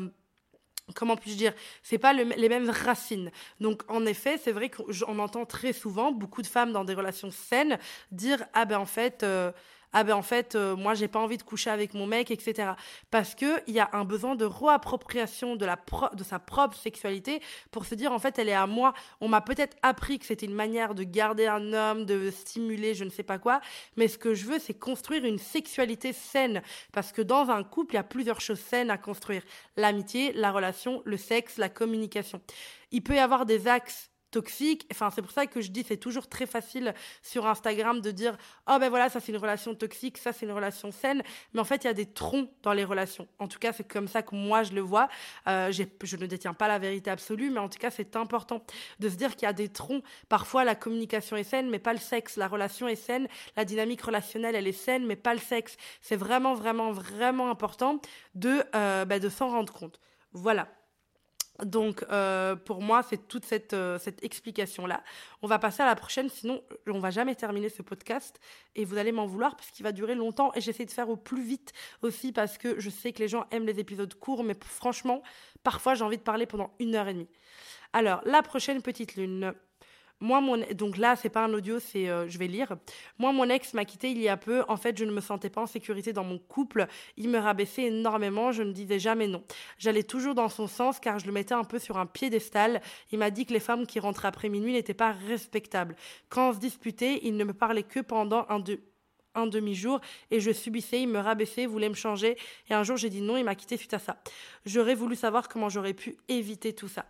comment 0.95 1.17
puis-je 1.17 1.37
dire, 1.37 1.55
c'est 1.83 1.97
pas 1.97 2.13
les 2.13 2.49
mêmes 2.51 2.69
racines. 2.69 3.31
Donc 3.61 3.83
en 3.89 4.05
effet, 4.05 4.37
c'est 4.37 4.53
vrai 4.53 4.69
qu'on 4.69 5.19
entend 5.19 5.47
très 5.47 5.73
souvent 5.73 6.13
beaucoup 6.13 6.43
de 6.43 6.47
femmes 6.47 6.73
dans 6.73 6.85
des 6.85 6.95
relations 6.95 7.31
saines 7.31 7.79
dire 8.13 8.45
ah 8.53 8.67
ben 8.67 8.79
en 8.79 8.87
fait 8.87 9.23
euh, 9.23 9.53
ah 9.93 10.05
ben 10.05 10.15
en 10.15 10.23
fait 10.23 10.57
moi, 10.57 10.91
moi 10.91 10.95
j'ai 10.95 11.07
pas 11.07 11.21
envie 11.21 11.39
de 11.39 11.45
coucher 11.45 11.71
avec 11.71 11.95
mon 11.95 12.07
mec 12.07 12.33
etc 12.33 12.73
parce 13.13 13.37
que 13.37 13.63
il 13.69 13.75
y 13.75 13.79
a 13.79 13.89
un 13.93 14.05
besoin 14.05 14.35
de 14.35 14.45
réappropriation 14.45 15.55
de 15.55 15.65
la 15.65 15.79
de 16.15 16.25
sa 16.25 16.41
propre 16.41 16.77
sexualité 16.77 17.41
pour 17.71 17.85
se 17.85 17.95
dire 17.95 18.11
en 18.11 18.19
fait 18.19 18.39
elle 18.39 18.49
est 18.49 18.55
à 18.55 18.67
moi. 18.67 18.93
On 19.21 19.29
m'a 19.29 19.41
peut-être 19.41 19.77
appris 19.83 20.19
que 20.19 20.27
c'était 20.27 20.47
une 20.47 20.55
manière 20.55 20.95
de 20.97 21.05
garder 21.05 21.47
un 21.47 21.73
homme 21.73 22.07
de 22.07 22.31
stimuler 22.31 22.95
je 22.95 23.05
ne 23.05 23.11
sais 23.11 23.23
pas 23.23 23.39
quoi. 23.39 23.61
Mais 23.97 24.09
ce 24.09 24.19
que 24.19 24.35
je 24.35 24.47
veux 24.47 24.59
c'est 24.59 24.75
construire 24.75 25.25
une 25.25 25.39
sexualité 25.39 26.13
saine. 26.13 26.63
Parce 26.93 27.13
que 27.13 27.23
dans 27.23 27.51
un 27.51 27.63
couple 27.63 27.95
il 27.95 27.97
y 27.97 28.01
a 28.01 28.05
plusieurs 28.05 28.41
choses 28.41 28.61
saines 28.61 28.91
à 28.91 28.99
construire. 28.99 29.43
L'amitié 29.77 30.33
la 30.33 30.51
relation 30.51 31.03
le 31.05 31.17
sexe 31.17 31.57
la 31.57 31.69
communication. 31.69 32.41
Il 32.91 33.03
peut 33.03 33.15
y 33.15 33.19
avoir 33.19 33.47
des 33.47 33.69
axes 33.69 34.11
toxique. 34.31 34.87
Enfin, 34.93 35.11
c'est 35.11 35.23
pour 35.23 35.31
ça 35.31 35.47
que 35.47 35.61
je 35.61 35.71
dis 35.71 35.85
c'est 35.87 35.97
toujours 35.97 36.29
très 36.29 36.47
facile 36.47 36.95
sur 37.23 37.47
Instagram 37.47 38.01
de 38.01 38.11
dire 38.11 38.37
oh 38.69 38.77
ben 38.79 38.89
voilà 38.89 39.09
ça 39.09 39.21
c'est 39.21 39.33
une 39.33 39.39
relation 39.39 39.75
toxique, 39.75 40.19
ça 40.19 40.33
c'est 40.33 40.47
une 40.47 40.53
relation 40.53 40.91
saine. 40.93 41.23
Mais 41.53 41.61
en 41.61 41.65
fait 41.65 41.85
il 41.85 41.87
y 41.87 41.91
a 41.91 41.95
des 41.95 42.07
troncs 42.07 42.49
dans 42.63 42.73
les 42.73 42.85
relations. 42.85 43.29
En 43.39 43.49
tout 43.49 43.59
cas 43.59 43.73
c'est 43.73 43.87
comme 43.87 44.09
ça 44.09 44.23
que 44.23 44.35
moi 44.35 44.63
je 44.63 44.73
le 44.73 44.81
vois. 44.81 45.09
Euh, 45.49 45.73
je 45.73 46.17
ne 46.17 46.27
détiens 46.27 46.55
pas 46.55 46.69
la 46.69 46.79
vérité 46.79 47.11
absolue, 47.11 47.51
mais 47.51 47.61
en 47.61 47.69
tout 47.69 47.79
cas 47.79 47.91
c'est 47.91 48.17
important 48.17 48.65
de 48.99 49.09
se 49.09 49.17
dire 49.17 49.35
qu'il 49.37 49.43
y 49.43 49.51
a 49.51 49.53
des 49.53 49.69
troncs. 49.69 50.03
Parfois 50.29 50.65
la 50.65 50.75
communication 50.75 51.37
est 51.37 51.45
saine, 51.45 51.71
mais 51.71 51.79
pas 51.79 51.93
le 51.93 51.99
sexe. 51.99 52.37
La 52.37 52.49
relation 52.49 52.89
est 52.89 52.97
saine, 52.97 53.29
la 53.57 53.65
dynamique 53.65 54.03
relationnelle 54.03 54.55
elle 54.55 54.69
est 54.69 54.73
saine, 54.73 55.07
mais 55.07 55.17
pas 55.17 55.35
le 55.35 55.41
sexe. 55.41 55.77
C'est 56.01 56.17
vraiment 56.17 56.55
vraiment 56.55 56.93
vraiment 56.93 57.51
important 57.51 58.01
de 58.35 58.63
euh, 58.75 59.05
ben, 59.05 59.21
de 59.21 59.29
s'en 59.29 59.49
rendre 59.51 59.73
compte. 59.73 60.01
Voilà. 60.33 60.69
Donc, 61.65 62.05
euh, 62.11 62.57
pour 62.57 62.83
moi, 62.83 63.03
c'est 63.03 63.29
toute 63.29 63.45
cette, 63.45 63.75
euh, 63.75 63.99
cette 63.99 64.23
explication-là. 64.25 65.03
On 65.43 65.47
va 65.47 65.59
passer 65.59 65.83
à 65.83 65.87
la 65.87 65.97
prochaine, 65.97 66.29
sinon 66.29 66.63
on 66.87 66.99
va 67.01 67.11
jamais 67.11 67.35
terminer 67.35 67.69
ce 67.69 67.83
podcast 67.83 68.41
et 68.75 68.85
vous 68.85 68.99
allez 68.99 69.13
m'en 69.13 69.27
vouloir 69.27 69.57
parce 69.57 69.71
qu'il 69.71 69.85
va 69.85 69.93
durer 69.93 70.15
longtemps 70.15 70.53
et 70.55 70.61
j'essaie 70.61 70.85
de 70.85 70.91
faire 70.91 71.09
au 71.09 71.17
plus 71.17 71.43
vite 71.43 71.73
aussi 72.03 72.33
parce 72.33 72.59
que 72.59 72.81
je 72.81 72.91
sais 72.91 73.13
que 73.13 73.21
les 73.21 73.29
gens 73.29 73.47
aiment 73.51 73.67
les 73.67 73.79
épisodes 73.79 74.13
courts, 74.15 74.45
mais 74.45 74.57
franchement, 74.61 75.23
parfois 75.63 75.95
j'ai 75.95 76.05
envie 76.05 76.19
de 76.19 76.23
parler 76.23 76.47
pendant 76.47 76.71
une 76.79 76.95
heure 76.95 77.09
et 77.09 77.15
demie. 77.15 77.29
Alors, 77.93 78.21
la 78.25 78.43
prochaine 78.43 78.83
petite 78.83 79.17
lune. 79.17 79.53
Moi, 80.21 80.41
mon 80.41 80.59
donc 80.75 80.99
là, 80.99 81.17
c'est 81.17 81.31
pas 81.31 81.45
un 81.45 81.53
audio, 81.55 81.81
c'est 81.81 82.09
euh, 82.09 82.29
je 82.29 82.39
vais 82.39 82.47
lire. 82.47 82.77
Moi, 83.19 83.33
mon 83.33 83.49
ex 83.49 83.73
m'a 83.73 83.85
quitté 83.87 84.11
il 84.11 84.21
y 84.21 84.29
a 84.29 84.37
peu. 84.37 84.63
En 84.69 84.77
fait, 84.77 84.99
je 84.99 85.05
ne 85.05 85.13
me 85.13 85.21
sentais 85.21 85.49
pas 85.49 85.63
en 85.63 85.67
sécurité 85.67 86.13
dans 86.13 86.25
mon 86.25 86.39
couple. 86.39 86.87
Il 87.17 87.31
me 87.31 87.39
rabaissait 87.39 87.85
énormément. 87.85 88.53
Je 88.53 88.63
ne 88.63 88.73
disais 88.73 88.99
jamais 88.99 89.27
non. 89.27 89.43
J'allais 89.79 90.03
toujours 90.03 90.35
dans 90.35 90.51
son 90.51 90.67
sens 90.67 91.01
car 91.01 91.19
je 91.19 91.27
le 91.27 91.33
mettais 91.33 91.55
un 91.55 91.65
peu 91.65 91.79
sur 91.79 91.97
un 91.97 92.07
piédestal. 92.07 92.83
Il 93.13 93.19
m'a 93.19 93.31
dit 93.31 93.47
que 93.47 93.53
les 93.55 93.61
femmes 93.61 93.87
qui 93.87 93.99
rentraient 93.99 94.29
après 94.29 94.51
minuit 94.51 94.73
n'étaient 94.75 94.95
pas 94.95 95.13
respectables. 95.13 95.97
Quand 96.29 96.51
on 96.51 96.53
se 96.53 96.59
disputait, 96.59 97.21
il 97.23 97.37
ne 97.37 97.45
me 97.45 97.55
parlait 97.55 97.83
que 97.83 98.01
pendant 98.01 98.45
un, 98.51 98.63
un 99.35 99.47
demi-jour 99.47 100.01
et 100.31 100.41
je 100.41 100.51
subissais, 100.51 101.01
il 101.01 101.09
me 101.09 101.19
rabaissait, 101.19 101.67
voulait 101.67 101.89
me 101.89 101.95
changer 101.95 102.37
et 102.69 102.75
un 102.75 102.83
jour 102.83 102.97
j'ai 102.97 103.11
dit 103.11 103.21
non, 103.21 103.37
il 103.37 103.45
m'a 103.45 103.55
quitté 103.55 103.77
suite 103.77 103.95
à 103.95 103.99
ça. 103.99 104.23
J'aurais 104.67 104.95
voulu 104.95 105.17
savoir 105.17 105.49
comment 105.49 105.69
j'aurais 105.69 105.95
pu 105.95 106.17
éviter 106.29 106.75
tout 106.75 106.89
ça. 106.89 107.07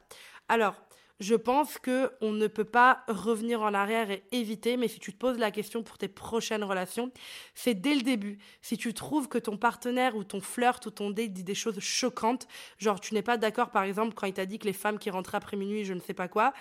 Alors, 0.48 0.74
je 1.20 1.34
pense 1.34 1.78
que 1.78 2.10
on 2.22 2.32
ne 2.32 2.46
peut 2.46 2.64
pas 2.64 3.04
revenir 3.06 3.60
en 3.60 3.74
arrière 3.74 4.10
et 4.10 4.24
éviter, 4.32 4.78
mais 4.78 4.88
si 4.88 4.98
tu 4.98 5.12
te 5.12 5.18
poses 5.18 5.38
la 5.38 5.50
question 5.50 5.82
pour 5.82 5.98
tes 5.98 6.08
prochaines 6.08 6.64
relations, 6.64 7.12
c'est 7.54 7.74
dès 7.74 7.94
le 7.94 8.00
début. 8.00 8.38
Si 8.62 8.78
tu 8.78 8.94
trouves 8.94 9.28
que 9.28 9.38
ton 9.38 9.58
partenaire 9.58 10.16
ou 10.16 10.24
ton 10.24 10.40
flirt 10.40 10.84
ou 10.86 10.90
ton 10.90 11.10
date 11.10 11.32
dit 11.32 11.44
des 11.44 11.54
choses 11.54 11.78
choquantes, 11.78 12.48
genre 12.78 13.00
tu 13.00 13.12
n'es 13.14 13.22
pas 13.22 13.36
d'accord 13.36 13.70
par 13.70 13.84
exemple 13.84 14.14
quand 14.14 14.26
il 14.26 14.32
t'a 14.32 14.46
dit 14.46 14.58
que 14.58 14.66
les 14.66 14.72
femmes 14.72 14.98
qui 14.98 15.10
rentraient 15.10 15.36
après 15.36 15.58
minuit, 15.58 15.84
je 15.84 15.92
ne 15.92 16.00
sais 16.00 16.14
pas 16.14 16.28
quoi, 16.28 16.54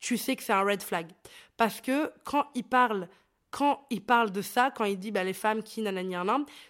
tu 0.00 0.18
sais 0.18 0.34
que 0.36 0.42
c'est 0.42 0.52
un 0.52 0.64
red 0.64 0.82
flag. 0.82 1.06
Parce 1.56 1.80
que 1.80 2.12
quand 2.24 2.46
il 2.54 2.64
parle 2.64 3.08
quand 3.50 3.86
il 3.90 4.04
parle 4.04 4.32
de 4.32 4.42
ça, 4.42 4.72
quand 4.72 4.84
il 4.84 4.98
dit 4.98 5.12
bah, 5.12 5.22
les 5.22 5.32
femmes 5.32 5.62
qui 5.62 5.80
nanani 5.80 6.16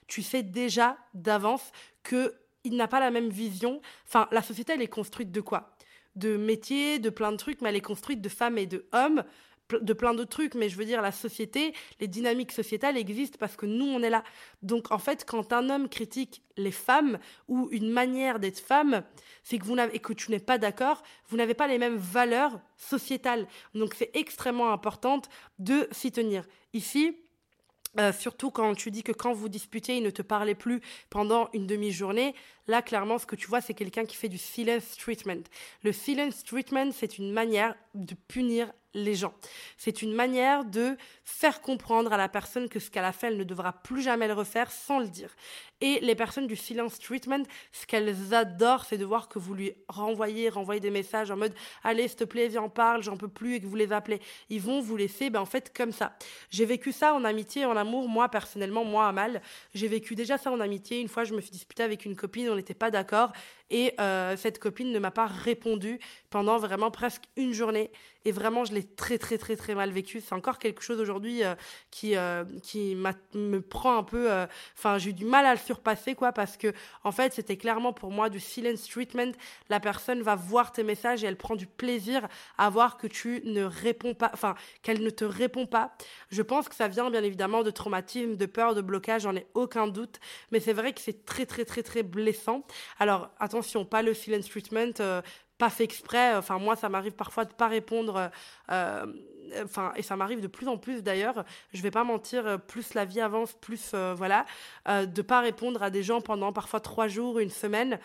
tu 0.06 0.22
sais 0.22 0.42
déjà 0.42 0.98
d'avance 1.14 1.72
que 2.02 2.34
il 2.64 2.76
n'a 2.76 2.88
pas 2.88 3.00
la 3.00 3.10
même 3.10 3.28
vision. 3.28 3.80
Enfin, 4.06 4.26
la 4.32 4.42
société, 4.42 4.72
elle 4.72 4.82
est 4.82 4.88
construite 4.88 5.30
de 5.30 5.40
quoi? 5.40 5.73
De 6.16 6.36
métiers, 6.36 6.98
de 6.98 7.10
plein 7.10 7.32
de 7.32 7.36
trucs, 7.36 7.60
mais 7.60 7.68
elle 7.70 7.76
est 7.76 7.80
construite 7.80 8.20
de 8.20 8.28
femmes 8.28 8.58
et 8.58 8.66
de 8.66 8.86
hommes, 8.92 9.24
de 9.72 9.92
plein 9.92 10.14
d'autres 10.14 10.30
trucs. 10.30 10.54
Mais 10.54 10.68
je 10.68 10.76
veux 10.76 10.84
dire, 10.84 11.02
la 11.02 11.12
société, 11.12 11.74
les 12.00 12.08
dynamiques 12.08 12.52
sociétales 12.52 12.96
existent 12.96 13.36
parce 13.38 13.56
que 13.56 13.66
nous, 13.66 13.86
on 13.86 14.02
est 14.02 14.10
là. 14.10 14.24
Donc, 14.62 14.92
en 14.92 14.98
fait, 14.98 15.24
quand 15.24 15.52
un 15.52 15.70
homme 15.70 15.88
critique 15.88 16.42
les 16.56 16.70
femmes 16.70 17.18
ou 17.48 17.68
une 17.72 17.90
manière 17.90 18.38
d'être 18.38 18.60
femme, 18.60 19.02
c'est 19.42 19.58
que 19.58 19.64
vous 19.64 19.74
n'avez, 19.74 19.98
que 19.98 20.12
tu 20.12 20.30
n'es 20.30 20.38
pas 20.38 20.58
d'accord, 20.58 21.02
vous 21.28 21.36
n'avez 21.36 21.54
pas 21.54 21.66
les 21.66 21.78
mêmes 21.78 21.96
valeurs 21.96 22.60
sociétales. 22.76 23.46
Donc, 23.74 23.94
c'est 23.94 24.10
extrêmement 24.14 24.72
important 24.72 25.20
de 25.58 25.88
s'y 25.90 26.12
tenir. 26.12 26.44
Ici, 26.72 27.16
euh, 27.98 28.12
surtout 28.12 28.50
quand 28.50 28.74
tu 28.74 28.90
dis 28.90 29.02
que 29.02 29.12
quand 29.12 29.32
vous 29.32 29.48
disputez, 29.48 29.96
il 29.96 30.02
ne 30.02 30.10
te 30.10 30.22
parlait 30.22 30.54
plus 30.54 30.80
pendant 31.10 31.48
une 31.52 31.66
demi-journée. 31.66 32.34
Là, 32.66 32.82
clairement, 32.82 33.18
ce 33.18 33.26
que 33.26 33.36
tu 33.36 33.46
vois, 33.46 33.60
c'est 33.60 33.74
quelqu'un 33.74 34.04
qui 34.04 34.16
fait 34.16 34.28
du 34.28 34.38
silence 34.38 34.96
treatment. 34.96 35.42
Le 35.82 35.92
silence 35.92 36.44
treatment, 36.44 36.90
c'est 36.92 37.18
une 37.18 37.32
manière 37.32 37.74
de 37.94 38.14
punir 38.28 38.72
les 38.94 39.14
gens. 39.14 39.34
C'est 39.76 40.02
une 40.02 40.14
manière 40.14 40.64
de 40.64 40.96
faire 41.24 41.60
comprendre 41.60 42.12
à 42.12 42.16
la 42.16 42.28
personne 42.28 42.68
que 42.68 42.78
ce 42.78 42.90
qu'elle 42.90 43.04
a 43.04 43.12
fait, 43.12 43.26
elle 43.26 43.36
ne 43.36 43.44
devra 43.44 43.72
plus 43.72 44.02
jamais 44.02 44.28
le 44.28 44.34
refaire 44.34 44.70
sans 44.70 45.00
le 45.00 45.08
dire. 45.08 45.34
Et 45.80 46.00
les 46.00 46.14
personnes 46.14 46.46
du 46.46 46.56
silence 46.56 46.98
treatment, 46.98 47.42
ce 47.72 47.86
qu'elles 47.86 48.32
adorent, 48.32 48.84
c'est 48.84 48.96
de 48.96 49.04
voir 49.04 49.28
que 49.28 49.38
vous 49.38 49.54
lui 49.54 49.74
renvoyez, 49.88 50.48
renvoyez 50.48 50.80
des 50.80 50.90
messages 50.90 51.30
en 51.30 51.36
mode 51.36 51.52
allez, 51.82 52.08
s'il 52.08 52.16
te 52.16 52.24
plaît, 52.24 52.48
viens, 52.48 52.68
parle, 52.68 53.02
j'en 53.02 53.16
peux 53.16 53.28
plus, 53.28 53.56
et 53.56 53.60
que 53.60 53.66
vous 53.66 53.76
les 53.76 53.92
appelez. 53.92 54.20
Ils 54.48 54.60
vont 54.60 54.80
vous 54.80 54.96
laisser, 54.96 55.30
ben, 55.30 55.40
en 55.40 55.46
fait, 55.46 55.72
comme 55.76 55.92
ça. 55.92 56.16
J'ai 56.50 56.64
vécu 56.64 56.92
ça 56.92 57.14
en 57.14 57.24
amitié, 57.24 57.64
en 57.64 57.76
amour, 57.76 58.08
moi, 58.08 58.28
personnellement, 58.28 58.84
moi, 58.84 59.08
à 59.08 59.12
mal. 59.12 59.42
J'ai 59.74 59.88
vécu 59.88 60.14
déjà 60.14 60.38
ça 60.38 60.50
en 60.50 60.60
amitié. 60.60 61.00
Une 61.00 61.08
fois, 61.08 61.24
je 61.24 61.34
me 61.34 61.40
suis 61.40 61.50
disputée 61.50 61.82
avec 61.82 62.04
une 62.04 62.16
copine, 62.16 62.48
on 62.48 62.56
n'était 62.56 62.74
pas 62.74 62.90
d'accord. 62.90 63.32
Et 63.70 63.94
euh, 63.98 64.36
cette 64.36 64.58
copine 64.58 64.92
ne 64.92 64.98
m'a 64.98 65.10
pas 65.10 65.26
répondu 65.26 65.98
pendant 66.30 66.58
vraiment 66.58 66.90
presque 66.90 67.22
une 67.36 67.52
journée. 67.52 67.90
Et 68.26 68.32
vraiment, 68.32 68.64
je 68.64 68.72
l'ai 68.72 68.84
très, 68.84 69.18
très, 69.18 69.36
très, 69.36 69.56
très 69.56 69.74
mal 69.74 69.90
vécu. 69.90 70.20
C'est 70.20 70.34
encore 70.34 70.58
quelque 70.58 70.82
chose 70.82 70.98
aujourd'hui 70.98 71.44
euh, 71.44 71.54
qui, 71.90 72.16
euh, 72.16 72.44
qui 72.62 72.94
me 72.94 73.60
prend 73.60 73.98
un 73.98 74.02
peu. 74.02 74.30
Enfin, 74.76 74.98
j'ai 74.98 75.10
eu 75.10 75.12
du 75.12 75.26
mal 75.26 75.44
à 75.44 75.52
le 75.52 75.60
surpasser, 75.60 76.14
quoi, 76.14 76.32
parce 76.32 76.56
que, 76.56 76.72
en 77.04 77.12
fait, 77.12 77.34
c'était 77.34 77.56
clairement 77.56 77.92
pour 77.92 78.10
moi 78.10 78.30
du 78.30 78.40
silence 78.40 78.88
treatment. 78.88 79.32
La 79.68 79.80
personne 79.80 80.22
va 80.22 80.36
voir 80.36 80.72
tes 80.72 80.82
messages 80.82 81.22
et 81.22 81.26
elle 81.26 81.36
prend 81.36 81.56
du 81.56 81.66
plaisir 81.66 82.26
à 82.56 82.70
voir 82.70 82.96
que 82.96 83.06
tu 83.06 83.42
ne 83.44 83.64
réponds 83.64 84.14
pas, 84.14 84.30
enfin, 84.32 84.54
qu'elle 84.82 85.02
ne 85.02 85.10
te 85.10 85.24
répond 85.24 85.66
pas. 85.66 85.94
Je 86.30 86.42
pense 86.42 86.68
que 86.68 86.74
ça 86.74 86.88
vient, 86.88 87.10
bien 87.10 87.22
évidemment, 87.22 87.62
de 87.62 87.70
traumatisme, 87.70 88.36
de 88.36 88.46
peur, 88.46 88.74
de 88.74 88.80
blocage, 88.80 89.22
j'en 89.22 89.36
ai 89.36 89.46
aucun 89.54 89.86
doute. 89.86 90.18
Mais 90.50 90.60
c'est 90.60 90.72
vrai 90.72 90.92
que 90.92 91.00
c'est 91.00 91.26
très, 91.26 91.44
très, 91.44 91.64
très, 91.64 91.82
très 91.82 92.02
blessant. 92.02 92.66
Alors, 92.98 93.30
attention, 93.38 93.53
pas 93.84 94.02
le 94.02 94.14
silence 94.14 94.48
treatment, 94.48 95.00
euh, 95.00 95.22
pas 95.58 95.70
fait 95.70 95.84
exprès. 95.84 96.34
Enfin, 96.36 96.58
moi, 96.58 96.76
ça 96.76 96.88
m'arrive 96.88 97.12
parfois 97.12 97.44
de 97.44 97.52
pas 97.52 97.68
répondre. 97.68 98.30
Euh, 98.70 99.06
enfin, 99.62 99.92
et 99.96 100.02
ça 100.02 100.16
m'arrive 100.16 100.40
de 100.40 100.46
plus 100.46 100.68
en 100.68 100.78
plus 100.78 101.02
d'ailleurs. 101.02 101.44
Je 101.72 101.82
vais 101.82 101.90
pas 101.90 102.04
mentir, 102.04 102.60
plus 102.66 102.94
la 102.94 103.04
vie 103.04 103.20
avance, 103.20 103.52
plus 103.52 103.92
euh, 103.94 104.14
voilà, 104.16 104.46
de 104.88 105.22
pas 105.22 105.40
répondre 105.40 105.82
à 105.82 105.90
des 105.90 106.02
gens 106.02 106.20
pendant 106.20 106.52
parfois 106.52 106.80
trois 106.80 107.08
jours, 107.08 107.38
une 107.38 107.50
semaine. 107.50 107.98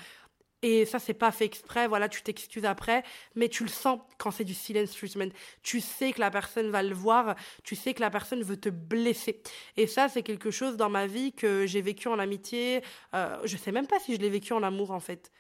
Et 0.62 0.86
ça, 0.86 1.00
c'est 1.00 1.13
pas 1.13 1.32
fait 1.32 1.46
exprès, 1.46 1.88
voilà, 1.88 2.10
tu 2.10 2.22
t'excuses 2.22 2.66
après, 2.66 3.04
mais 3.36 3.48
tu 3.48 3.63
le 3.63 3.70
sens 3.70 4.00
quand 4.18 4.32
c'est 4.32 4.44
du 4.44 4.54
silence 4.54 4.92
treatment. 4.92 5.30
Tu 5.63 5.80
sais 5.80 6.12
que 6.12 6.20
la 6.20 6.30
personne 6.32 6.70
va 6.70 6.84
le 6.84 6.94
voir, 6.94 7.36
tu 7.63 7.75
sais 7.75 7.94
que 7.94 8.01
la 8.01 8.10
personne 8.10 8.44
veut 8.44 8.58
te 8.58 8.70
blesser. 8.70 9.42
Et 9.78 9.88
ça, 9.88 10.10
c'est 10.10 10.24
quelque 10.24 10.51
chose 10.51 10.75
dans 10.75 10.89
ma 10.89 11.08
vie 11.08 11.32
que 11.32 11.66
j'ai 11.66 11.82
vécu 11.82 12.10
en 12.10 12.20
amitié. 12.20 12.82
Euh, 13.13 13.38
je 13.46 13.56
sais 13.56 13.72
même 13.72 13.88
pas 13.88 14.00
si 14.00 14.16
je 14.16 14.20
l'ai 14.20 14.30
vécu 14.30 14.51
en 14.51 14.63
amour, 14.63 14.92
en 14.92 15.00
fait. 15.00 15.32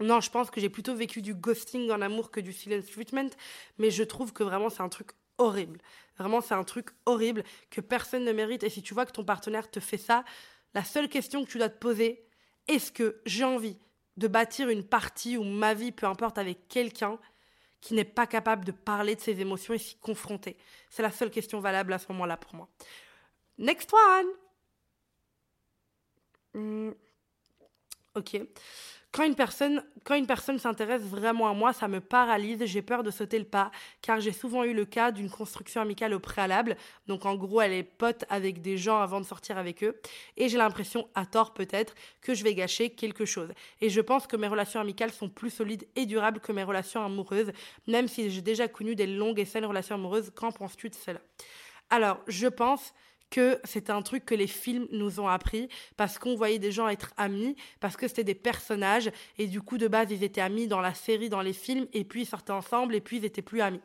Non, 0.00 0.20
je 0.20 0.30
pense 0.30 0.50
que 0.50 0.60
j'ai 0.60 0.70
plutôt 0.70 0.94
vécu 0.94 1.20
du 1.20 1.34
ghosting 1.34 1.90
en 1.90 2.00
amour 2.00 2.30
que 2.30 2.40
du 2.40 2.52
silence 2.52 2.86
treatment, 2.86 3.30
mais 3.78 3.90
je 3.90 4.02
trouve 4.02 4.32
que 4.32 4.42
vraiment 4.42 4.70
c'est 4.70 4.80
un 4.82 4.88
truc 4.88 5.10
horrible. 5.36 5.78
Vraiment, 6.18 6.40
c'est 6.40 6.54
un 6.54 6.64
truc 6.64 6.90
horrible 7.06 7.44
que 7.70 7.80
personne 7.80 8.24
ne 8.24 8.32
mérite. 8.32 8.62
Et 8.62 8.70
si 8.70 8.82
tu 8.82 8.94
vois 8.94 9.06
que 9.06 9.12
ton 9.12 9.24
partenaire 9.24 9.70
te 9.70 9.80
fait 9.80 9.98
ça, 9.98 10.24
la 10.74 10.84
seule 10.84 11.08
question 11.08 11.44
que 11.44 11.50
tu 11.50 11.58
dois 11.58 11.68
te 11.68 11.78
poser, 11.78 12.24
est-ce 12.70 12.92
que 12.92 13.20
j'ai 13.26 13.44
envie 13.44 13.76
de 14.16 14.28
bâtir 14.28 14.68
une 14.68 14.84
partie 14.84 15.36
ou 15.36 15.44
ma 15.44 15.74
vie, 15.74 15.92
peu 15.92 16.06
importe, 16.06 16.38
avec 16.38 16.68
quelqu'un 16.68 17.18
qui 17.80 17.94
n'est 17.94 18.04
pas 18.04 18.26
capable 18.26 18.64
de 18.64 18.72
parler 18.72 19.16
de 19.16 19.20
ses 19.20 19.40
émotions 19.40 19.74
et 19.74 19.78
s'y 19.78 19.96
confronter? 19.96 20.56
C'est 20.88 21.02
la 21.02 21.10
seule 21.10 21.30
question 21.30 21.60
valable 21.60 21.92
à 21.92 21.98
ce 21.98 22.06
moment-là 22.12 22.36
pour 22.36 22.54
moi. 22.54 22.68
Next 23.58 23.92
one 23.92 24.26
hmm. 26.54 26.92
Ok. 28.14 28.40
Quand 29.12 29.24
une 29.24 29.34
personne, 29.34 29.82
quand 30.04 30.14
une 30.14 30.26
personne 30.26 30.58
s'intéresse 30.60 31.02
vraiment 31.02 31.48
à 31.48 31.52
moi, 31.52 31.72
ça 31.72 31.88
me 31.88 32.00
paralyse, 32.00 32.64
j'ai 32.64 32.80
peur 32.80 33.02
de 33.02 33.10
sauter 33.10 33.40
le 33.40 33.44
pas, 33.44 33.72
car 34.02 34.20
j'ai 34.20 34.30
souvent 34.30 34.62
eu 34.62 34.72
le 34.72 34.84
cas 34.84 35.10
d'une 35.10 35.28
construction 35.28 35.80
amicale 35.80 36.14
au 36.14 36.20
préalable. 36.20 36.76
Donc 37.08 37.26
en 37.26 37.34
gros, 37.34 37.60
elle 37.60 37.72
est 37.72 37.82
pote 37.82 38.24
avec 38.28 38.62
des 38.62 38.76
gens 38.76 39.00
avant 39.00 39.20
de 39.20 39.26
sortir 39.26 39.58
avec 39.58 39.82
eux, 39.82 40.00
et 40.36 40.48
j'ai 40.48 40.58
l'impression, 40.58 41.08
à 41.16 41.26
tort 41.26 41.54
peut-être, 41.54 41.94
que 42.20 42.34
je 42.34 42.44
vais 42.44 42.54
gâcher 42.54 42.90
quelque 42.90 43.24
chose. 43.24 43.48
Et 43.80 43.90
je 43.90 44.00
pense 44.00 44.28
que 44.28 44.36
mes 44.36 44.46
relations 44.46 44.80
amicales 44.80 45.10
sont 45.10 45.28
plus 45.28 45.50
solides 45.50 45.88
et 45.96 46.06
durables 46.06 46.38
que 46.38 46.52
mes 46.52 46.62
relations 46.62 47.04
amoureuses, 47.04 47.50
même 47.88 48.06
si 48.06 48.30
j'ai 48.30 48.42
déjà 48.42 48.68
connu 48.68 48.94
des 48.94 49.08
longues 49.08 49.40
et 49.40 49.44
saines 49.44 49.66
relations 49.66 49.96
amoureuses. 49.96 50.30
Qu'en 50.36 50.52
penses-tu 50.52 50.88
de 50.88 50.94
cela? 50.94 51.20
Alors, 51.90 52.20
je 52.28 52.46
pense 52.46 52.94
que 53.30 53.60
c'était 53.64 53.92
un 53.92 54.02
truc 54.02 54.24
que 54.24 54.34
les 54.34 54.46
films 54.46 54.86
nous 54.90 55.20
ont 55.20 55.28
appris 55.28 55.68
parce 55.96 56.18
qu'on 56.18 56.34
voyait 56.34 56.58
des 56.58 56.72
gens 56.72 56.88
être 56.88 57.12
amis, 57.16 57.56
parce 57.78 57.96
que 57.96 58.08
c'était 58.08 58.24
des 58.24 58.34
personnages 58.34 59.10
et 59.38 59.46
du 59.46 59.62
coup 59.62 59.78
de 59.78 59.88
base 59.88 60.10
ils 60.10 60.24
étaient 60.24 60.40
amis 60.40 60.66
dans 60.66 60.80
la 60.80 60.94
série, 60.94 61.28
dans 61.28 61.42
les 61.42 61.52
films 61.52 61.86
et 61.92 62.04
puis 62.04 62.22
ils 62.22 62.26
sortaient 62.26 62.52
ensemble 62.52 62.94
et 62.94 63.00
puis 63.00 63.18
ils 63.18 63.24
étaient 63.24 63.42
plus 63.42 63.60
amis. 63.60 63.80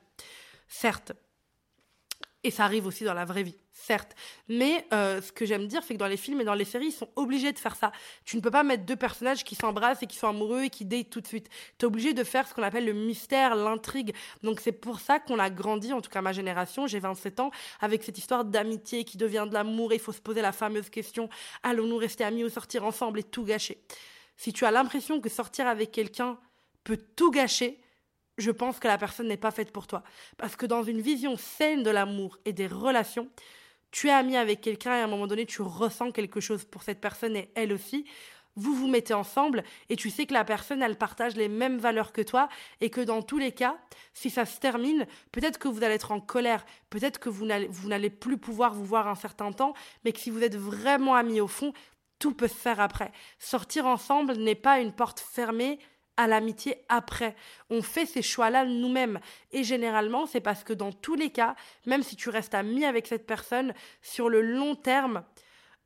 Certes, 0.68 1.14
et 2.44 2.52
ça 2.52 2.66
arrive 2.66 2.86
aussi 2.86 3.04
dans 3.04 3.14
la 3.14 3.25
vraie 3.25 3.44
vie, 3.44 3.58
certes. 3.75 4.15
Mais 4.48 4.88
euh, 4.94 5.22
ce 5.22 5.32
que 5.32 5.46
j'aime 5.46 5.67
dire, 5.67 5.84
c'est 5.84 5.94
que 5.94 6.00
dans 6.00 6.08
les 6.08 6.17
films 6.17 6.41
et 6.41 6.44
dans 6.46 6.53
les 6.53 6.65
séries, 6.65 6.88
ils 6.88 6.91
sont 6.91 7.10
obligés 7.15 7.51
de 7.51 7.60
faire 7.60 7.75
ça. 7.75 7.91
Tu 8.24 8.38
ne 8.38 8.41
peux 8.41 8.50
pas 8.50 8.63
mettre 8.63 8.86
deux 8.86 8.96
personnages 8.96 9.44
qui 9.44 9.53
s'embrassent 9.53 10.01
et 10.01 10.08
qui 10.08 10.17
sont 10.17 10.27
amoureux 10.27 10.63
et 10.63 10.70
qui 10.70 10.86
datent 10.86 11.10
tout 11.10 11.22
de 11.22 11.27
suite. 11.27 11.50
Tu 11.77 11.86
es 11.86 11.86
obligé 11.86 12.13
de 12.13 12.24
faire 12.24 12.48
ce 12.48 12.53
qu'on 12.53 12.63
appelle 12.63 12.86
le 12.86 12.94
mystère, 12.94 13.55
l'intrigue. 13.55 14.15
Donc 14.44 14.60
c'est 14.60 14.72
pour 14.72 15.00
ça 15.00 15.20
qu'on 15.20 15.39
a 15.39 15.50
grandi, 15.50 15.94
en 15.94 16.01
tout 16.01 16.10
cas 16.10 16.22
ma 16.22 16.32
génération, 16.32 16.88
j'ai 16.88 17.00
27 17.00 17.39
ans, 17.39 17.51
avec 17.82 18.03
cette 18.03 18.17
histoire 18.17 18.46
d'amitié 18.46 19.03
qui 19.03 19.17
devient 19.17 19.46
de 19.48 19.53
l'amour 19.53 19.75
il 19.94 20.00
faut 20.00 20.12
se 20.12 20.22
poser 20.22 20.41
la 20.41 20.51
fameuse 20.51 20.89
question, 20.89 21.29
allons-nous 21.63 21.98
rester 21.98 22.24
amis 22.24 22.44
ou 22.44 22.50
sortir 22.50 22.86
ensemble 22.86 23.20
et 23.20 23.24
tout 23.24 23.44
gâcher? 23.44 23.82
Si 24.38 24.53
tu 24.53 24.65
as 24.65 24.72
l'impression 24.72 25.22
que 25.22 25.29
sortir 25.29 25.67
avec 25.67 25.91
quelqu'un 25.91 26.38
peut 26.84 27.00
tout 27.15 27.32
gâcher, 27.32 27.79
je 28.38 28.51
pense 28.51 28.79
que 28.79 28.88
la 28.88 28.98
personne 28.98 29.27
n'est 29.27 29.38
pas 29.38 29.51
faite 29.51 29.72
pour 29.72 29.88
toi. 29.88 30.03
Parce 30.38 30.55
que 30.55 30.65
dans 30.65 30.84
une 30.84 31.01
vision 31.01 31.38
saine 31.38 31.84
de 31.84 31.89
l'amour 31.89 32.38
et 32.46 32.53
des 32.53 32.67
relations, 32.67 33.29
tu 33.92 34.08
es 34.08 34.12
ami 34.12 34.38
avec 34.38 34.62
quelqu'un 34.62 34.96
et 34.98 35.01
à 35.01 35.06
un 35.06 35.08
moment 35.08 35.27
donné, 35.27 35.46
tu 35.46 35.62
ressens 35.62 36.12
quelque 36.12 36.39
chose 36.39 36.65
pour 36.65 36.84
cette 36.84 37.00
personne 37.00 37.36
et 37.36 37.50
elle 37.56 37.74
aussi. 37.74 38.06
Vous 38.58 38.74
vous 38.74 38.88
mettez 38.88 39.13
ensemble 39.13 39.63
et 39.89 39.98
tu 39.98 40.10
sais 40.10 40.25
que 40.25 40.34
la 40.34 40.46
personne, 40.46 40.82
elle 40.82 40.98
partage 40.98 41.36
les 41.36 41.50
mêmes 41.50 41.77
valeurs 41.77 42.13
que 42.13 42.22
toi 42.22 42.48
et 42.80 42.89
que 42.89 43.01
dans 43.01 43.22
tous 43.22 43.38
les 43.38 43.51
cas, 43.51 43.77
si 44.13 44.30
ça 44.30 44.46
se 44.46 44.60
termine, 44.60 45.06
peut-être 45.34 45.60
que 45.60 45.68
vous 45.68 45.84
allez 45.84 45.96
être 45.96 46.13
en 46.13 46.22
colère, 46.22 46.65
peut-être 46.89 47.20
que 47.20 47.27
vous 47.27 47.46
n'allez 47.46 48.10
plus 48.10 48.38
pouvoir 48.38 48.74
vous 48.74 48.86
voir 48.86 49.10
un 49.10 49.15
certain 49.15 49.51
temps, 49.51 49.74
mais 50.06 50.13
que 50.13 50.20
si 50.20 50.30
vous 50.30 50.42
êtes 50.42 50.56
vraiment 50.56 51.15
amis 51.15 51.42
au 51.42 51.48
fond, 51.48 51.74
tout 52.18 52.34
peut 52.34 52.48
se 52.48 52.56
faire 52.56 52.80
après. 52.80 53.12
Sortir 53.39 53.86
ensemble 53.88 54.34
n'est 54.38 54.56
pas 54.56 54.80
une 54.80 54.94
porte 54.94 55.20
fermée, 55.20 55.80
à 56.18 56.28
l'amitié 56.28 56.78
après. 56.90 57.36
On 57.70 57.82
fait 57.82 58.06
ces 58.06 58.22
choix-là 58.22 58.66
nous-mêmes. 58.66 59.20
Et 59.52 59.64
généralement, 59.64 60.26
c'est 60.26 60.42
parce 60.42 60.64
que 60.64 60.74
dans 60.74 60.92
tous 60.92 61.16
les 61.16 61.30
cas, 61.30 61.56
même 61.86 62.04
si 62.04 62.16
tu 62.16 62.30
restes 62.30 62.54
ami 62.54 62.86
avec 62.86 63.08
cette 63.08 63.26
personne, 63.26 63.74
sur 64.02 64.30
le 64.30 64.42
long 64.42 64.76
terme, 64.76 65.24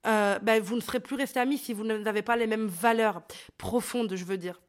euh, 0.08 0.40
ben, 0.40 0.62
vous 0.62 0.76
ne 0.76 0.82
serez 0.82 1.00
plus 1.00 1.16
resté 1.16 1.40
ami 1.40 1.58
si 1.58 1.74
vous 1.74 1.84
n'avez 1.84 2.22
pas 2.22 2.36
les 2.36 2.48
mêmes 2.48 2.68
valeurs 2.68 3.22
profondes, 3.58 4.16
je 4.16 4.26
veux 4.26 4.38
dire. 4.38 4.60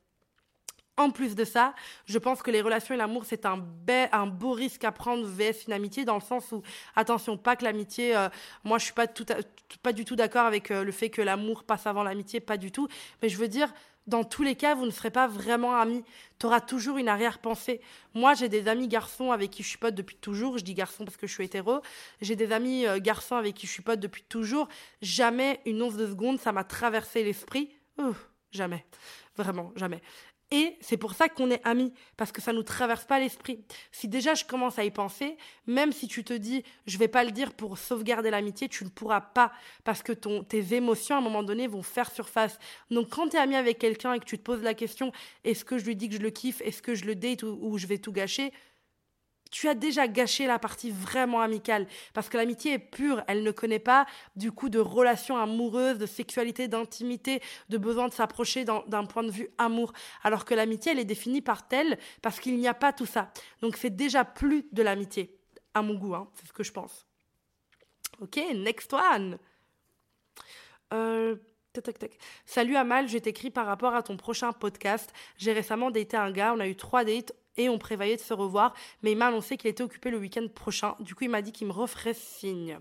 En 0.97 1.11
plus 1.11 1.35
de 1.35 1.45
ça, 1.45 1.75
je 2.05 2.19
pense 2.19 2.43
que 2.43 2.51
les 2.51 2.61
relations 2.61 2.95
et 2.95 2.99
l'amour, 2.99 3.25
c'est 3.25 3.47
un, 3.47 3.57
beau 3.57 4.53
risque 4.53 4.85
à 4.85 4.93
prendre 4.93 5.25
vs 5.25 5.67
une 5.67 5.73
amitié, 5.73 6.05
dans 6.05 6.17
le 6.17 6.21
sens 6.21 6.53
où, 6.53 6.63
attention, 6.95 7.39
pas 7.39 7.57
que 7.57 7.65
l'amitié, 7.65 8.15
euh, 8.15 8.29
moi 8.65 8.79
je 8.79 8.85
suis 8.85 8.93
pas 8.93 9.93
du 9.93 10.05
tout 10.05 10.17
d'accord 10.17 10.45
avec 10.45 10.71
euh, 10.71 10.85
le 10.85 10.93
fait 10.93 11.09
que 11.09 11.23
l'amour 11.23 11.65
passe 11.65 11.87
avant 11.87 12.03
l'amitié, 12.03 12.41
pas 12.41 12.59
du 12.59 12.71
tout, 12.71 12.87
mais 13.23 13.31
je 13.31 13.39
veux 13.39 13.49
dire, 13.49 13.73
dans 14.07 14.25
tous 14.25 14.43
les 14.43 14.57
cas, 14.57 14.75
vous 14.75 14.87
ne 14.87 14.91
serez 14.91 15.11
pas 15.11 15.27
vraiment 15.27 15.77
amis. 15.77 16.05
Tu 16.39 16.47
auras 16.47 16.61
toujours 16.61 16.99
une 16.99 17.09
arrière-pensée. 17.09 17.81
Moi, 18.15 18.35
j'ai 18.35 18.49
des 18.49 18.67
amis 18.67 18.89
garçons 18.89 19.31
avec 19.31 19.51
qui 19.51 19.63
je 19.63 19.69
suis 19.69 19.79
pote 19.79 19.95
depuis 19.95 20.17
toujours. 20.17 20.59
Je 20.59 20.65
dis 20.65 20.75
garçon 20.75 21.05
parce 21.05 21.17
que 21.17 21.27
je 21.27 21.33
suis 21.33 21.45
hétéro. 21.45 21.81
J'ai 22.21 22.35
des 22.35 22.51
amis 22.51 22.87
euh, 22.87 22.99
garçons 22.99 23.37
avec 23.37 23.55
qui 23.55 23.67
je 23.67 23.73
suis 23.73 23.83
pote 23.83 24.01
depuis 24.01 24.25
toujours. 24.25 24.69
Jamais 25.01 25.61
une 25.65 25.81
once 25.83 25.97
de 25.97 26.07
seconde, 26.07 26.41
ça 26.41 26.51
m'a 26.51 26.65
traversé 26.65 27.23
l'esprit. 27.23 27.71
jamais. 28.51 28.85
Vraiment, 29.37 29.73
jamais. 29.77 30.03
Et 30.53 30.77
c'est 30.81 30.97
pour 30.97 31.15
ça 31.15 31.29
qu'on 31.29 31.51
est 31.51 31.65
amis, 31.65 31.93
parce 32.17 32.33
que 32.33 32.41
ça 32.41 32.53
nous 32.53 32.65
traverse 32.65 33.05
pas 33.05 33.21
l'esprit. 33.21 33.65
Si 33.93 34.09
déjà 34.09 34.35
je 34.35 34.45
commence 34.45 34.81
à 34.81 34.85
y 34.85 34.91
penser, 34.91 35.37
même 35.67 35.93
si 35.93 36.09
tu 36.09 36.25
te 36.25 36.33
dis 36.33 36.65
je 36.87 36.99
vais 36.99 37.07
pas 37.07 37.23
le 37.23 37.31
dire 37.31 37.53
pour 37.53 37.79
sauvegarder 37.79 38.31
l'amitié, 38.31 38.69
tu 38.69 38.85
ne 38.85 38.89
pourras 38.89 39.21
pas, 39.21 39.53
parce 39.85 40.03
que 40.03 40.13
ton, 40.13 40.43
tes 40.43 40.75
émotions 40.75 41.15
à 41.15 41.19
un 41.19 41.23
moment 41.23 41.45
donné 41.45 41.69
vont 41.69 41.83
faire 41.83 42.11
surface. 42.11 42.59
Donc 42.91 43.11
quand 43.11 43.29
tu 43.29 43.37
es 43.37 43.39
ami 43.39 43.55
avec 43.55 43.79
quelqu'un 43.79 44.15
et 44.15 44.19
que 44.19 44.25
tu 44.25 44.39
te 44.39 44.43
poses 44.43 44.63
la 44.63 44.75
question 44.75 45.13
est-ce 45.45 45.65
que 45.65 45.79
je 45.79 45.85
lui 45.85 45.95
dis 45.95 46.09
que 46.09 46.17
je 46.17 46.21
le 46.21 46.31
kiffe, 46.31 46.61
est-ce 46.63 46.83
que 46.83 46.97
je 46.97 47.05
le 47.05 47.15
date 47.15 47.45
ou 47.45 47.79
je 47.79 47.87
vais 47.87 47.99
tout 47.99 48.13
gâcher, 48.13 48.53
tu 49.51 49.69
as 49.69 49.75
déjà 49.75 50.09
gâché 50.09 50.47
la 50.47 50.59
partie 50.59 50.91
vraiment 50.91 51.41
amicale. 51.41 51.87
Parce 52.15 52.29
que 52.29 52.37
l'amitié 52.37 52.75
est 52.75 52.79
pure, 52.79 53.23
elle 53.27 53.43
ne 53.43 53.51
connaît 53.51 53.79
pas 53.79 54.07
du 54.37 54.53
coup 54.53 54.69
de 54.69 54.79
relations 54.79 55.37
amoureuses, 55.37 55.99
de 55.99 56.07
sexualité, 56.07 56.69
d'intimité, 56.69 57.43
de 57.69 57.79
besoin 57.79 58.09
de 58.09 58.13
s'approcher 58.13 58.65
d'un 58.65 59.05
point 59.05 59.23
de 59.23 59.31
vue 59.31 59.49
amour. 59.59 59.93
Alors 60.23 60.45
que 60.45 60.55
l'amitié, 60.55 60.93
elle 60.93 60.99
est 60.99 61.05
définie 61.05 61.43
par 61.43 61.69
telle 61.69 61.99
parce 62.23 62.41
qu'il 62.41 62.57
n'y 62.57 62.69
a 62.69 62.75
pas 62.75 62.93
tout 62.93 63.07
ça. 63.07 63.33
Donc 63.61 63.77
c'est 63.77 63.95
déjà 63.95 64.25
plus 64.25 64.67
de 64.73 64.83
l'amitié, 64.83 65.39
à 65.75 65.83
mon 65.83 65.95
goût, 65.95 66.15
hein, 66.15 66.29
c'est 66.35 66.47
ce 66.47 66.53
que 66.53 66.63
je 66.63 66.73
pense. 66.73 67.07
Ok, 68.21 68.41
next 68.55 68.93
one. 68.93 69.39
Euh. 70.93 71.37
Salut 72.47 72.75
Amal, 72.75 73.09
je 73.09 73.17
t'écris 73.19 73.51
par 73.51 73.65
rapport 73.65 73.95
à 73.95 74.03
ton 74.03 74.17
prochain 74.17 74.53
podcast. 74.53 75.13
J'ai 75.37 75.53
récemment 75.53 75.93
daté 75.93 76.17
un 76.17 76.33
gars, 76.33 76.53
on 76.53 76.59
a 76.59 76.67
eu 76.67 76.75
trois 76.75 77.05
dates, 77.05 77.33
et 77.65 77.69
on 77.69 77.79
prévoyait 77.79 78.17
de 78.17 78.21
se 78.21 78.35
revoir, 78.35 78.75
mais 79.03 79.13
il 79.13 79.19
m'a 79.19 79.29
annoncé 79.29 79.57
qu'il 79.57 79.71
était 79.71 79.83
occupé 79.83 80.11
le 80.11 80.19
week-end 80.19 80.47
prochain. 80.55 80.97
Du 81.01 81.15
coup, 81.15 81.25
il 81.25 81.31
m'a 81.31 81.43
dit 81.43 81.53
qu'il 81.53 81.67
me 81.67 81.73
referait 81.73 82.15
signe. 82.15 82.79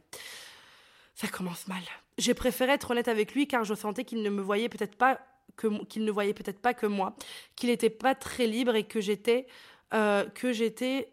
Ça 1.15 1.27
commence 1.27 1.67
mal. 1.67 1.81
J'ai 2.17 2.33
préféré 2.33 2.73
être 2.73 2.91
honnête 2.91 3.07
avec 3.07 3.33
lui 3.33 3.47
car 3.47 3.63
je 3.63 3.73
sentais 3.73 4.03
qu'il 4.03 4.21
ne 4.21 4.29
me 4.29 4.41
voyait 4.41 4.69
peut-être 4.69 4.95
pas 4.95 5.19
que 5.55 5.83
qu'il 5.85 6.05
ne 6.05 6.11
voyait 6.11 6.33
peut-être 6.33 6.59
pas 6.59 6.73
que 6.73 6.85
moi, 6.85 7.15
qu'il 7.55 7.69
n'était 7.69 7.89
pas 7.89 8.15
très 8.15 8.47
libre 8.47 8.75
et 8.75 8.85
que 8.85 9.01
j'étais 9.01 9.47
euh, 9.93 10.25
que 10.29 10.53
j'étais 10.53 11.11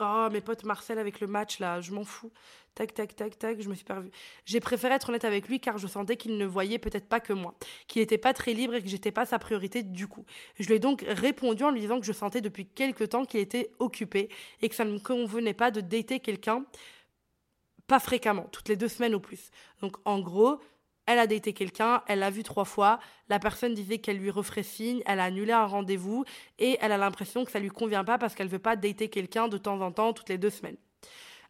Oh, 0.00 0.28
mes 0.30 0.40
potes 0.40 0.64
Marcel 0.64 0.98
avec 0.98 1.20
le 1.20 1.26
match 1.26 1.58
là, 1.58 1.80
je 1.80 1.92
m'en 1.92 2.04
fous. 2.04 2.30
Tac, 2.74 2.92
tac, 2.92 3.16
tac, 3.16 3.38
tac, 3.38 3.62
je 3.62 3.68
me 3.70 3.74
suis 3.74 3.84
perdu. 3.84 4.10
J'ai 4.44 4.60
préféré 4.60 4.94
être 4.94 5.08
honnête 5.08 5.24
avec 5.24 5.48
lui 5.48 5.60
car 5.60 5.78
je 5.78 5.86
sentais 5.86 6.16
qu'il 6.18 6.36
ne 6.36 6.44
voyait 6.44 6.78
peut-être 6.78 7.08
pas 7.08 7.20
que 7.20 7.32
moi, 7.32 7.54
qu'il 7.88 8.02
n'était 8.02 8.18
pas 8.18 8.34
très 8.34 8.52
libre 8.52 8.74
et 8.74 8.82
que 8.82 8.88
j'étais 8.88 9.12
pas 9.12 9.24
sa 9.24 9.38
priorité 9.38 9.82
du 9.82 10.06
coup. 10.06 10.26
Je 10.58 10.66
lui 10.66 10.74
ai 10.74 10.78
donc 10.78 11.02
répondu 11.08 11.64
en 11.64 11.70
lui 11.70 11.80
disant 11.80 11.98
que 11.98 12.06
je 12.06 12.12
sentais 12.12 12.42
depuis 12.42 12.66
quelque 12.66 13.04
temps 13.04 13.24
qu'il 13.24 13.40
était 13.40 13.70
occupé 13.78 14.28
et 14.60 14.68
que 14.68 14.74
ça 14.74 14.84
ne 14.84 14.92
me 14.92 14.98
convenait 14.98 15.54
pas 15.54 15.70
de 15.70 15.80
dater 15.80 16.20
quelqu'un 16.20 16.64
pas 17.86 18.00
fréquemment, 18.00 18.48
toutes 18.52 18.68
les 18.68 18.76
deux 18.76 18.88
semaines 18.88 19.14
ou 19.14 19.20
plus. 19.20 19.50
Donc 19.80 19.96
en 20.04 20.20
gros, 20.20 20.60
elle 21.06 21.18
a 21.18 21.26
daté 21.26 21.52
quelqu'un, 21.52 22.02
elle 22.06 22.18
l'a 22.20 22.30
vu 22.30 22.42
trois 22.42 22.64
fois, 22.64 22.98
la 23.28 23.38
personne 23.38 23.74
disait 23.74 23.98
qu'elle 23.98 24.18
lui 24.18 24.30
referait 24.30 24.62
signe, 24.62 25.02
elle 25.06 25.20
a 25.20 25.24
annulé 25.24 25.52
un 25.52 25.66
rendez-vous 25.66 26.24
et 26.58 26.78
elle 26.80 26.92
a 26.92 26.98
l'impression 26.98 27.44
que 27.44 27.50
ça 27.50 27.58
lui 27.58 27.70
convient 27.70 28.04
pas 28.04 28.18
parce 28.18 28.34
qu'elle 28.34 28.48
veut 28.48 28.58
pas 28.58 28.76
dater 28.76 29.08
quelqu'un 29.08 29.48
de 29.48 29.58
temps 29.58 29.80
en 29.80 29.92
temps, 29.92 30.12
toutes 30.12 30.28
les 30.28 30.38
deux 30.38 30.50
semaines. 30.50 30.76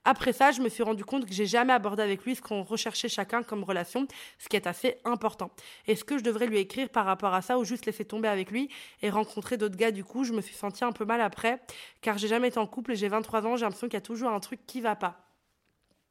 Après 0.08 0.32
ça, 0.32 0.52
je 0.52 0.60
me 0.60 0.68
suis 0.68 0.84
rendu 0.84 1.04
compte 1.04 1.26
que 1.26 1.32
j'ai 1.32 1.46
jamais 1.46 1.72
abordé 1.72 2.00
avec 2.00 2.24
lui 2.24 2.36
ce 2.36 2.40
qu'on 2.40 2.62
recherchait 2.62 3.08
chacun 3.08 3.42
comme 3.42 3.64
relation, 3.64 4.06
ce 4.38 4.48
qui 4.48 4.54
est 4.54 4.68
assez 4.68 4.98
important. 5.04 5.50
Est-ce 5.88 6.04
que 6.04 6.16
je 6.16 6.22
devrais 6.22 6.46
lui 6.46 6.58
écrire 6.58 6.90
par 6.90 7.06
rapport 7.06 7.34
à 7.34 7.42
ça 7.42 7.58
ou 7.58 7.64
juste 7.64 7.86
laisser 7.86 8.04
tomber 8.04 8.28
avec 8.28 8.52
lui 8.52 8.68
et 9.02 9.10
rencontrer 9.10 9.56
d'autres 9.56 9.76
gars? 9.76 9.90
Du 9.90 10.04
coup 10.04 10.22
Je 10.22 10.32
me 10.32 10.40
suis 10.40 10.54
sentie 10.54 10.84
un 10.84 10.92
peu 10.92 11.04
mal 11.04 11.20
après, 11.20 11.60
car 12.02 12.18
j'ai 12.18 12.28
jamais 12.28 12.48
été 12.48 12.58
en 12.58 12.68
couple 12.68 12.92
et 12.92 12.96
j'ai 12.96 13.08
23 13.08 13.46
ans, 13.46 13.56
j'ai 13.56 13.64
l'impression 13.64 13.88
qu'il 13.88 13.94
y 13.94 13.96
a 13.96 14.00
toujours 14.00 14.30
un 14.30 14.38
truc 14.38 14.60
qui 14.64 14.80
va 14.80 14.94
pas. 14.94 15.25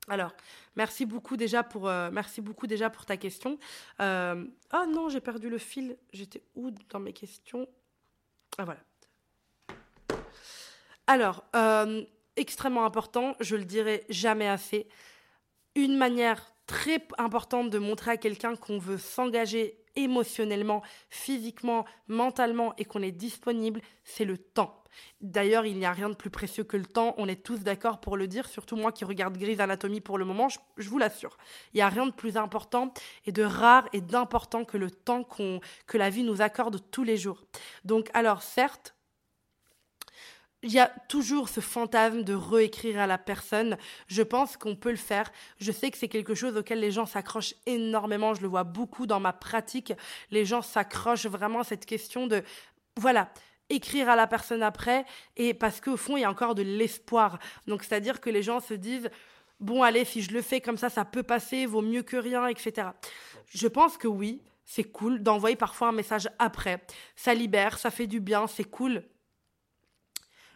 Alors, 0.08 0.32
merci 0.76 1.06
beaucoup 1.06 1.36
déjà 1.36 1.64
pour, 1.64 1.88
euh, 1.88 2.10
merci 2.12 2.42
beaucoup 2.42 2.68
déjà 2.68 2.90
pour 2.90 3.06
ta 3.06 3.18
question. 3.18 3.58
Euh, 4.00 4.46
ah 4.72 4.86
non, 4.86 5.10
j'ai 5.10 5.22
perdu 5.22 5.50
le 5.50 5.58
fil. 5.58 5.98
J'étais 6.14 6.44
où 6.56 6.72
dans 6.90 7.00
mes 7.00 7.14
questions? 7.14 7.68
Ah 8.58 8.66
voilà. 8.66 8.80
Alors, 11.08 11.44
euh, 11.56 12.04
extrêmement 12.36 12.86
important, 12.86 13.36
je 13.40 13.56
le 13.56 13.66
dirai 13.66 14.06
jamais 14.10 14.48
assez. 14.48 14.88
Une 15.76 15.98
manière 15.98 16.54
très 16.68 17.06
importante 17.18 17.70
de 17.70 17.80
montrer 17.80 18.12
à 18.12 18.18
quelqu'un 18.18 18.56
qu'on 18.56 18.80
veut 18.80 18.98
s'engager 18.98 19.78
émotionnellement, 19.96 20.82
physiquement, 21.10 21.86
mentalement 22.08 22.74
et 22.78 22.86
qu'on 22.86 23.02
est 23.02 23.12
disponible, 23.12 23.82
c'est 24.04 24.26
le 24.26 24.38
temps. 24.38 24.84
D'ailleurs, 25.22 25.66
il 25.66 25.78
n'y 25.78 25.86
a 25.86 25.92
rien 25.92 26.10
de 26.10 26.16
plus 26.16 26.30
précieux 26.30 26.64
que 26.64 26.78
le 26.78 26.86
temps, 26.86 27.16
on 27.18 27.28
est 27.28 27.44
tous 27.44 27.60
d'accord 27.60 28.00
pour 28.00 28.18
le 28.18 28.28
dire, 28.28 28.48
surtout 28.48 28.76
moi 28.76 28.92
qui 28.92 29.06
regarde 29.06 29.38
Grise 29.38 29.60
Anatomie 29.60 30.02
pour 30.02 30.18
le 30.18 30.26
moment, 30.26 30.48
je, 30.50 30.90
vous 30.90 30.98
l'assure. 30.98 31.38
Il 31.74 31.78
n'y 31.78 31.82
a 31.82 31.90
rien 31.90 32.06
de 32.06 32.12
plus 32.12 32.38
important 32.38 32.94
et 33.26 33.32
de 33.32 33.44
rare 33.44 33.88
et 33.94 34.02
d'important 34.02 34.66
que 34.66 34.78
le 34.78 34.92
temps 34.92 35.24
que 35.24 35.98
la 35.98 36.10
vie 36.10 36.24
nous 36.24 36.42
accorde 36.42 36.80
tous 36.92 37.04
les 37.04 37.18
jours. 37.18 37.44
Donc 37.84 38.10
alors 38.14 38.42
certes, 38.42 38.95
il 40.66 40.72
y 40.72 40.80
a 40.80 40.92
toujours 41.08 41.48
ce 41.48 41.60
fantasme 41.60 42.24
de 42.24 42.34
réécrire 42.34 43.00
à 43.00 43.06
la 43.06 43.20
personne. 43.20 43.78
Je 44.08 44.24
pense 44.24 44.58
qu'on 44.58 44.76
peut 44.76 44.90
le 44.90 44.96
faire. 44.96 45.32
Je 45.60 45.72
sais 45.72 45.92
que 45.92 45.98
c'est 45.98 46.08
quelque 46.08 46.34
chose 46.34 46.58
auquel 46.58 46.80
les 46.80 46.90
gens 46.90 47.06
s'accrochent 47.06 47.54
énormément. 47.68 48.34
Je 48.34 48.42
le 48.42 48.48
vois 48.48 48.64
beaucoup 48.64 49.06
dans 49.06 49.20
ma 49.20 49.32
pratique. 49.32 49.94
Les 50.32 50.44
gens 50.44 50.64
s'accrochent 50.64 51.28
vraiment 51.28 51.60
à 51.60 51.64
cette 51.64 51.86
question 51.86 52.26
de, 52.26 52.42
voilà, 52.98 53.30
écrire 53.70 54.10
à 54.10 54.16
la 54.16 54.26
personne 54.26 54.64
après 54.64 55.06
et 55.38 55.54
parce 55.54 55.80
qu'au 55.82 55.98
fond 55.98 56.18
il 56.18 56.22
y 56.22 56.24
a 56.24 56.32
encore 56.32 56.54
de 56.54 56.62
l'espoir 56.62 57.40
donc 57.66 57.84
c'est 57.84 57.96
à 57.96 58.00
dire 58.00 58.22
que 58.22 58.30
les 58.30 58.44
gens 58.44 58.60
se 58.60 58.76
disent 58.76 59.10
bon 59.60 59.82
allez 59.82 60.06
si 60.06 60.22
je 60.22 60.32
le 60.32 60.44
fais 60.44 60.62
comme 60.62 60.78
ça 60.78 60.92
ça 60.92 61.04
peut 61.04 61.24
passer 61.24 61.66
vaut 61.66 61.82
mieux 61.82 62.04
que 62.04 62.16
rien 62.16 62.46
etc 62.46 62.90
je 63.50 63.68
pense 63.68 63.98
que 63.98 64.08
oui 64.08 64.44
c'est 64.66 64.84
cool 64.84 65.24
d'envoyer 65.24 65.56
parfois 65.56 65.88
un 65.88 65.94
message 65.94 66.30
après 66.38 66.86
ça 67.16 67.34
libère 67.34 67.80
ça 67.80 67.90
fait 67.90 68.06
du 68.06 68.20
bien 68.20 68.46
c'est 68.46 68.66
cool 68.66 69.02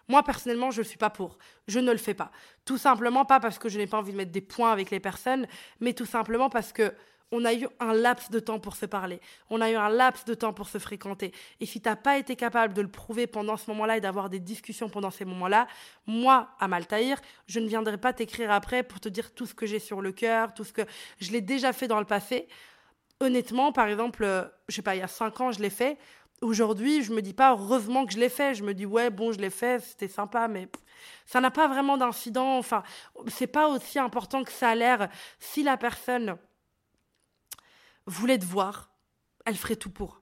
Moi, 0.09 0.23
personnellement, 0.23 0.71
je 0.71 0.81
ne 0.81 0.85
suis 0.85 0.97
pas 0.97 1.09
pour. 1.09 1.37
Je 1.67 1.79
ne 1.79 1.91
le 1.91 1.97
fais 1.97 2.13
pas. 2.13 2.31
Tout 2.65 2.77
simplement 2.77 3.23
pas 3.23 3.39
parce 3.39 3.57
que 3.59 3.69
je 3.69 3.77
n'ai 3.77 3.87
pas 3.87 3.97
envie 3.97 4.11
de 4.11 4.17
mettre 4.17 4.31
des 4.31 4.41
points 4.41 4.71
avec 4.71 4.91
les 4.91 4.99
personnes, 4.99 5.47
mais 5.79 5.93
tout 5.93 6.05
simplement 6.05 6.49
parce 6.49 6.73
que 6.73 6.93
on 7.31 7.45
a 7.45 7.53
eu 7.53 7.67
un 7.79 7.93
laps 7.93 8.31
de 8.31 8.39
temps 8.39 8.59
pour 8.59 8.75
se 8.75 8.85
parler, 8.85 9.21
on 9.49 9.61
a 9.61 9.69
eu 9.69 9.75
un 9.75 9.89
laps 9.89 10.25
de 10.25 10.33
temps 10.33 10.53
pour 10.53 10.67
se 10.67 10.79
fréquenter. 10.79 11.31
Et 11.59 11.65
si 11.65 11.79
tu 11.81 11.87
n'as 11.87 11.95
pas 11.95 12.17
été 12.17 12.35
capable 12.35 12.73
de 12.73 12.81
le 12.81 12.87
prouver 12.87 13.27
pendant 13.27 13.57
ce 13.57 13.69
moment-là 13.69 13.97
et 13.97 14.01
d'avoir 14.01 14.29
des 14.29 14.39
discussions 14.39 14.89
pendant 14.89 15.11
ces 15.11 15.25
moments-là, 15.25 15.67
moi, 16.07 16.49
à 16.59 16.67
Maltaïr, 16.67 17.19
je 17.47 17.59
ne 17.59 17.67
viendrai 17.67 17.97
pas 17.97 18.13
t'écrire 18.13 18.51
après 18.51 18.83
pour 18.83 18.99
te 18.99 19.09
dire 19.09 19.33
tout 19.33 19.45
ce 19.45 19.53
que 19.53 19.65
j'ai 19.65 19.79
sur 19.79 20.01
le 20.01 20.11
cœur, 20.11 20.53
tout 20.53 20.63
ce 20.63 20.73
que 20.73 20.81
je 21.19 21.31
l'ai 21.31 21.41
déjà 21.41 21.71
fait 21.71 21.87
dans 21.87 21.99
le 21.99 22.05
passé. 22.05 22.47
Honnêtement, 23.19 23.71
par 23.71 23.87
exemple, 23.87 24.23
euh, 24.23 24.45
je 24.67 24.75
sais 24.75 24.81
pas, 24.81 24.95
il 24.95 24.99
y 24.99 25.03
a 25.03 25.07
cinq 25.07 25.39
ans, 25.41 25.51
je 25.51 25.59
l'ai 25.59 25.69
fait. 25.69 25.97
Aujourd'hui, 26.41 27.03
je 27.03 27.11
me 27.11 27.21
dis 27.21 27.33
pas 27.33 27.51
heureusement 27.51 28.05
que 28.05 28.13
je 28.13 28.19
l'ai 28.19 28.29
fait. 28.29 28.55
Je 28.55 28.63
me 28.63 28.73
dis 28.73 28.85
ouais, 28.85 29.09
bon, 29.09 29.31
je 29.31 29.39
l'ai 29.39 29.49
fait, 29.49 29.81
c'était 29.81 30.07
sympa, 30.07 30.47
mais 30.47 30.69
ça 31.25 31.41
n'a 31.41 31.51
pas 31.51 31.67
vraiment 31.67 31.97
d'incident. 31.97 32.57
Enfin, 32.57 32.83
c'est 33.27 33.47
pas 33.47 33.67
aussi 33.67 33.99
important 33.99 34.43
que 34.43 34.51
ça 34.51 34.69
a 34.69 34.75
l'air. 34.75 35.09
Si 35.39 35.63
la 35.63 35.77
personne 35.77 36.37
voulait 38.05 38.39
te 38.39 38.45
voir, 38.45 38.91
elle 39.45 39.55
ferait 39.55 39.75
tout 39.75 39.91
pour. 39.91 40.21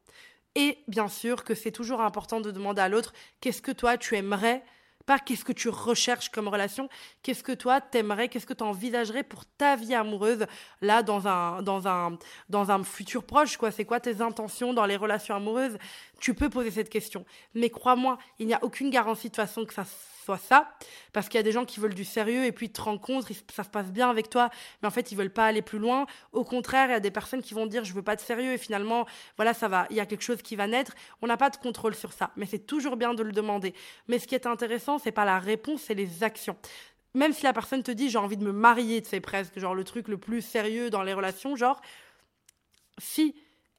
Et 0.55 0.83
bien 0.87 1.07
sûr 1.07 1.43
que 1.43 1.53
c'est 1.53 1.71
toujours 1.71 2.01
important 2.01 2.41
de 2.41 2.49
demander 2.49 2.81
à 2.81 2.89
l'autre 2.89 3.13
qu'est-ce 3.41 3.61
que 3.61 3.71
toi 3.71 3.97
tu 3.97 4.15
aimerais, 4.15 4.63
pas 5.07 5.17
qu'est-ce 5.17 5.45
que 5.45 5.53
tu 5.53 5.69
recherches 5.69 6.29
comme 6.29 6.49
relation, 6.49 6.89
qu'est-ce 7.23 7.41
que 7.41 7.53
toi 7.53 7.81
t'aimerais, 7.81 8.27
qu'est-ce 8.27 8.45
que 8.45 8.53
tu 8.53 8.63
envisagerais 8.63 9.23
pour 9.23 9.45
ta 9.45 9.75
vie 9.75 9.95
amoureuse 9.95 10.45
là 10.81 11.01
dans 11.01 11.27
un 11.27 11.63
dans 11.63 11.87
un 11.87 12.19
dans 12.49 12.69
un 12.69 12.83
futur 12.83 13.23
proche 13.23 13.57
quoi, 13.57 13.71
c'est 13.71 13.85
quoi 13.85 13.99
tes 13.99 14.21
intentions 14.21 14.73
dans 14.73 14.85
les 14.85 14.97
relations 14.97 15.33
amoureuses? 15.33 15.77
Tu 16.19 16.33
peux 16.33 16.49
poser 16.49 16.71
cette 16.71 16.89
question. 16.89 17.25
Mais 17.55 17.69
crois-moi, 17.69 18.17
il 18.37 18.47
n'y 18.47 18.53
a 18.53 18.63
aucune 18.63 18.89
garantie 18.89 19.29
de 19.29 19.35
façon 19.35 19.65
que 19.65 19.73
ça 19.73 19.85
ça, 20.35 20.69
parce 21.13 21.29
qu'il 21.29 21.37
y 21.37 21.39
a 21.39 21.43
des 21.43 21.53
gens 21.53 21.63
qui 21.63 21.79
veulent 21.79 21.93
du 21.93 22.03
sérieux 22.03 22.43
et 22.43 22.51
puis 22.51 22.65
ils 22.65 22.71
te 22.71 22.81
rencontrent, 22.81 23.29
ça 23.53 23.63
se 23.63 23.69
passe 23.69 23.91
bien 23.91 24.09
avec 24.09 24.29
toi, 24.29 24.49
mais 24.81 24.87
en 24.89 24.91
fait 24.91 25.11
ils 25.11 25.15
veulent 25.15 25.31
pas 25.31 25.45
aller 25.45 25.61
plus 25.61 25.79
loin. 25.79 26.05
Au 26.33 26.43
contraire, 26.43 26.89
il 26.89 26.91
y 26.91 26.95
a 26.95 26.99
des 26.99 27.11
personnes 27.11 27.41
qui 27.41 27.53
vont 27.53 27.65
dire 27.65 27.85
je 27.85 27.93
veux 27.93 28.01
pas 28.01 28.17
de 28.17 28.21
sérieux 28.21 28.51
et 28.51 28.57
finalement 28.57 29.05
voilà 29.37 29.53
ça 29.53 29.69
va, 29.69 29.87
il 29.89 29.95
y 29.95 30.01
a 30.01 30.05
quelque 30.05 30.23
chose 30.23 30.41
qui 30.41 30.57
va 30.57 30.67
naître. 30.67 30.93
On 31.21 31.27
n'a 31.27 31.37
pas 31.37 31.49
de 31.49 31.55
contrôle 31.55 31.95
sur 31.95 32.11
ça, 32.11 32.31
mais 32.35 32.45
c'est 32.45 32.67
toujours 32.67 32.97
bien 32.97 33.13
de 33.13 33.23
le 33.23 33.31
demander. 33.31 33.73
Mais 34.09 34.19
ce 34.19 34.27
qui 34.27 34.35
est 34.35 34.45
intéressant, 34.45 34.97
c'est 34.99 35.13
pas 35.13 35.25
la 35.25 35.39
réponse, 35.39 35.83
c'est 35.83 35.95
les 35.95 36.23
actions 36.23 36.57
même 37.13 37.33
si 37.33 37.43
la 37.43 37.53
personne 37.53 37.81
te 37.81 37.91
dit 37.91 38.09
j'ai 38.09 38.19
envie 38.19 38.37
de 38.37 38.43
me 38.43 38.51
marier, 38.51 39.01
c'est 39.03 39.21
presque 39.21 39.57
genre 39.57 39.73
le 39.73 39.83
truc 39.83 40.07
le 40.07 40.19
plus 40.19 40.41
sérieux 40.41 40.91
dans 40.91 41.01
les 41.01 41.13
relations, 41.13 41.55
genre 41.55 41.81
si 42.99 43.35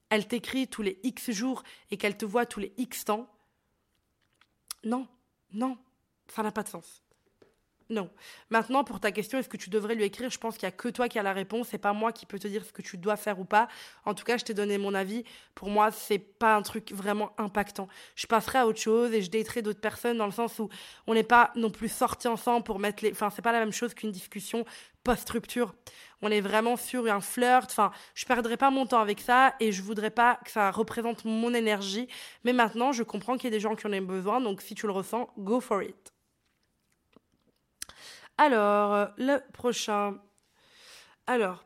elle 0.09 0.27
t'écrit 0.27 0.67
tous 0.67 0.81
les 0.81 0.99
X 1.03 1.31
jours 1.31 1.63
et 1.91 1.97
qu'elle 1.97 2.17
te 2.17 2.25
voit 2.25 2.45
tous 2.45 2.59
les 2.59 2.73
X 2.77 3.05
temps, 3.05 3.29
non, 4.83 5.07
non, 5.53 5.77
ça 6.33 6.43
n'a 6.43 6.51
pas 6.51 6.63
de 6.63 6.69
sens. 6.69 7.03
Non. 7.91 8.07
Maintenant, 8.51 8.83
pour 8.83 8.99
ta 8.99 9.11
question, 9.11 9.39
est-ce 9.39 9.49
que 9.49 9.57
tu 9.57 9.71
devrais 9.71 9.95
lui 9.95 10.03
écrire? 10.03 10.29
Je 10.29 10.37
pense 10.37 10.57
qu'il 10.57 10.67
n'y 10.67 10.73
a 10.73 10.77
que 10.77 10.89
toi 10.89 11.09
qui 11.09 11.17
as 11.17 11.23
la 11.23 11.33
réponse. 11.33 11.69
C'est 11.69 11.79
pas 11.79 11.91
moi 11.91 12.11
qui 12.11 12.27
peux 12.27 12.37
te 12.37 12.47
dire 12.47 12.63
ce 12.63 12.71
que 12.71 12.83
tu 12.83 12.97
dois 12.97 13.15
faire 13.15 13.39
ou 13.39 13.45
pas. 13.45 13.67
En 14.05 14.13
tout 14.13 14.23
cas, 14.23 14.37
je 14.37 14.45
t'ai 14.45 14.53
donné 14.53 14.77
mon 14.77 14.93
avis. 14.93 15.23
Pour 15.55 15.69
moi, 15.69 15.89
c'est 15.89 16.19
pas 16.19 16.55
un 16.55 16.61
truc 16.61 16.91
vraiment 16.91 17.31
impactant. 17.39 17.87
Je 18.15 18.27
passerai 18.27 18.59
à 18.59 18.67
autre 18.67 18.79
chose 18.79 19.11
et 19.13 19.23
je 19.23 19.31
daterai 19.31 19.63
d'autres 19.63 19.81
personnes 19.81 20.19
dans 20.19 20.27
le 20.27 20.31
sens 20.31 20.59
où 20.59 20.69
on 21.07 21.15
n'est 21.15 21.23
pas 21.23 21.51
non 21.55 21.71
plus 21.71 21.89
sortis 21.89 22.27
ensemble 22.27 22.63
pour 22.63 22.77
mettre 22.77 23.03
les. 23.03 23.11
Enfin, 23.11 23.31
c'est 23.31 23.41
pas 23.41 23.51
la 23.51 23.59
même 23.59 23.73
chose 23.73 23.95
qu'une 23.95 24.11
discussion 24.11 24.65
post-rupture. 25.03 25.73
On 26.21 26.29
est 26.29 26.41
vraiment 26.41 26.77
sur 26.77 27.07
un 27.11 27.21
flirt. 27.21 27.71
Enfin, 27.71 27.91
je 28.13 28.25
perdrai 28.25 28.55
pas 28.55 28.69
mon 28.69 28.85
temps 28.85 28.99
avec 28.99 29.19
ça 29.19 29.55
et 29.59 29.71
je 29.71 29.81
voudrais 29.81 30.11
pas 30.11 30.39
que 30.45 30.51
ça 30.51 30.69
représente 30.69 31.25
mon 31.25 31.55
énergie. 31.55 32.07
Mais 32.43 32.53
maintenant, 32.53 32.91
je 32.91 33.01
comprends 33.01 33.35
qu'il 33.35 33.45
y 33.45 33.47
a 33.47 33.57
des 33.57 33.59
gens 33.59 33.75
qui 33.75 33.87
en 33.87 33.93
ont 33.93 34.01
besoin. 34.01 34.41
Donc, 34.41 34.61
si 34.61 34.75
tu 34.75 34.85
le 34.85 34.91
ressens, 34.91 35.27
go 35.39 35.59
for 35.59 35.81
it. 35.81 36.13
Alors, 38.41 39.09
le 39.17 39.39
prochain. 39.51 40.17
Alors, 41.27 41.65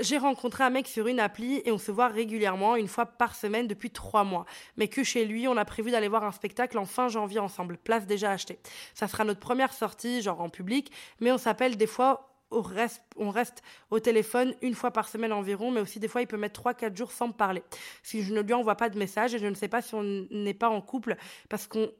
j'ai 0.00 0.16
rencontré 0.16 0.64
un 0.64 0.70
mec 0.70 0.88
sur 0.88 1.06
une 1.06 1.20
appli 1.20 1.60
et 1.66 1.70
on 1.70 1.76
se 1.76 1.92
voit 1.92 2.08
régulièrement, 2.08 2.76
une 2.76 2.88
fois 2.88 3.04
par 3.04 3.34
semaine 3.34 3.66
depuis 3.66 3.90
trois 3.90 4.24
mois. 4.24 4.46
Mais 4.78 4.88
que 4.88 5.04
chez 5.04 5.26
lui, 5.26 5.46
on 5.48 5.58
a 5.58 5.66
prévu 5.66 5.90
d'aller 5.90 6.08
voir 6.08 6.24
un 6.24 6.32
spectacle 6.32 6.78
en 6.78 6.86
fin 6.86 7.08
janvier 7.08 7.40
ensemble, 7.40 7.76
place 7.76 8.06
déjà 8.06 8.30
achetée. 8.30 8.58
Ça 8.94 9.06
sera 9.06 9.24
notre 9.24 9.40
première 9.40 9.74
sortie, 9.74 10.22
genre 10.22 10.40
en 10.40 10.48
public, 10.48 10.90
mais 11.20 11.30
on 11.30 11.36
s'appelle 11.36 11.76
des 11.76 11.86
fois 11.86 12.24
on 12.50 12.62
reste, 12.62 13.02
on 13.16 13.28
reste 13.28 13.60
au 13.90 14.00
téléphone 14.00 14.54
une 14.62 14.74
fois 14.74 14.90
par 14.90 15.10
semaine 15.10 15.34
environ, 15.34 15.70
mais 15.70 15.82
aussi 15.82 16.00
des 16.00 16.08
fois 16.08 16.22
il 16.22 16.26
peut 16.26 16.38
mettre 16.38 16.62
3-4 16.62 16.96
jours 16.96 17.12
sans 17.12 17.28
me 17.28 17.32
parler. 17.34 17.62
Si 18.02 18.22
je 18.22 18.32
ne 18.32 18.40
lui 18.40 18.54
envoie 18.54 18.76
pas 18.76 18.88
de 18.88 18.98
message 18.98 19.34
et 19.34 19.38
je 19.38 19.46
ne 19.46 19.54
sais 19.54 19.68
pas 19.68 19.82
si 19.82 19.94
on 19.94 20.26
n'est 20.30 20.54
pas 20.54 20.70
en 20.70 20.80
couple 20.80 21.16
parce 21.50 21.66
qu'on 21.66 21.90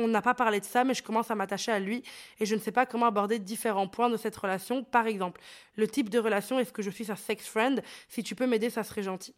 on 0.00 0.08
n'a 0.08 0.22
pas 0.22 0.34
parlé 0.34 0.60
de 0.60 0.64
ça, 0.64 0.84
mais 0.84 0.94
je 0.94 1.02
commence 1.02 1.30
à 1.30 1.34
m'attacher 1.34 1.72
à 1.72 1.78
lui 1.78 2.02
et 2.38 2.46
je 2.46 2.54
ne 2.54 2.60
sais 2.60 2.72
pas 2.72 2.86
comment 2.86 3.06
aborder 3.06 3.38
différents 3.38 3.88
points 3.88 4.10
de 4.10 4.16
cette 4.16 4.36
relation. 4.36 4.82
Par 4.82 5.06
exemple, 5.06 5.40
le 5.76 5.86
type 5.86 6.08
de 6.08 6.18
relation, 6.18 6.58
est-ce 6.58 6.72
que 6.72 6.82
je 6.82 6.90
suis 6.90 7.04
sa 7.04 7.16
sex 7.16 7.46
friend? 7.46 7.82
Si 8.08 8.22
tu 8.22 8.34
peux 8.34 8.46
m'aider, 8.46 8.70
ça 8.70 8.82
serait 8.82 9.02
gentil. 9.02 9.34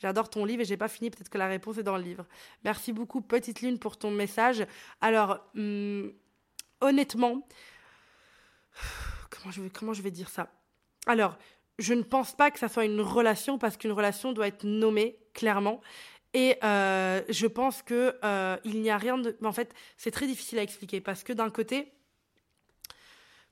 J'adore 0.00 0.28
ton 0.28 0.44
livre 0.44 0.62
et 0.62 0.64
j'ai 0.64 0.76
pas 0.76 0.88
fini, 0.88 1.10
peut-être 1.10 1.28
que 1.28 1.38
la 1.38 1.46
réponse 1.46 1.78
est 1.78 1.84
dans 1.84 1.96
le 1.96 2.02
livre. 2.02 2.26
Merci 2.64 2.92
beaucoup, 2.92 3.20
Petite 3.20 3.62
Lune, 3.62 3.78
pour 3.78 3.96
ton 3.96 4.10
message. 4.10 4.66
Alors, 5.00 5.38
hum, 5.56 6.12
honnêtement, 6.80 7.46
comment 9.30 9.52
je, 9.52 9.62
vais, 9.62 9.70
comment 9.70 9.92
je 9.92 10.02
vais 10.02 10.10
dire 10.10 10.28
ça? 10.28 10.50
Alors, 11.06 11.38
je 11.78 11.94
ne 11.94 12.02
pense 12.02 12.34
pas 12.34 12.50
que 12.50 12.58
ça 12.58 12.68
soit 12.68 12.84
une 12.84 13.00
relation 13.00 13.58
parce 13.58 13.76
qu'une 13.76 13.92
relation 13.92 14.32
doit 14.32 14.48
être 14.48 14.64
nommée 14.64 15.16
clairement. 15.34 15.80
Et 16.34 16.56
euh, 16.64 17.22
je 17.28 17.46
pense 17.46 17.82
que 17.82 18.16
euh, 18.24 18.56
il 18.64 18.80
n'y 18.80 18.90
a 18.90 18.96
rien 18.96 19.18
de. 19.18 19.36
En 19.44 19.52
fait, 19.52 19.74
c'est 19.96 20.10
très 20.10 20.26
difficile 20.26 20.58
à 20.58 20.62
expliquer 20.62 21.00
parce 21.00 21.22
que 21.24 21.32
d'un 21.32 21.50
côté, 21.50 21.92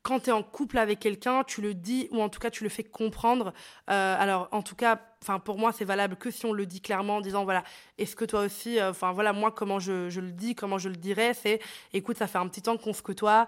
quand 0.02 0.20
tu 0.20 0.30
es 0.30 0.32
en 0.32 0.42
couple 0.42 0.78
avec 0.78 0.98
quelqu'un, 0.98 1.44
tu 1.44 1.60
le 1.60 1.74
dis 1.74 2.08
ou 2.10 2.22
en 2.22 2.30
tout 2.30 2.40
cas 2.40 2.48
tu 2.48 2.64
le 2.64 2.70
fais 2.70 2.82
comprendre. 2.82 3.52
Euh, 3.90 4.16
alors 4.18 4.48
en 4.50 4.62
tout 4.62 4.76
cas, 4.76 4.96
pour 5.44 5.58
moi 5.58 5.72
c'est 5.72 5.84
valable 5.84 6.16
que 6.16 6.30
si 6.30 6.46
on 6.46 6.54
le 6.54 6.64
dit 6.64 6.80
clairement 6.80 7.16
en 7.16 7.20
disant 7.20 7.44
voilà, 7.44 7.64
est-ce 7.98 8.16
que 8.16 8.24
toi 8.24 8.40
aussi, 8.40 8.82
enfin 8.82 9.12
voilà 9.12 9.34
moi 9.34 9.50
comment 9.50 9.78
je, 9.78 10.18
le 10.18 10.32
dis, 10.32 10.54
comment 10.54 10.78
je 10.78 10.88
le 10.88 10.96
dirais, 10.96 11.34
c'est 11.34 11.60
écoute 11.92 12.16
ça 12.16 12.26
fait 12.28 12.38
un 12.38 12.48
petit 12.48 12.62
temps 12.62 12.78
qu'on 12.78 12.94
se 12.94 13.02
côtoie, 13.02 13.46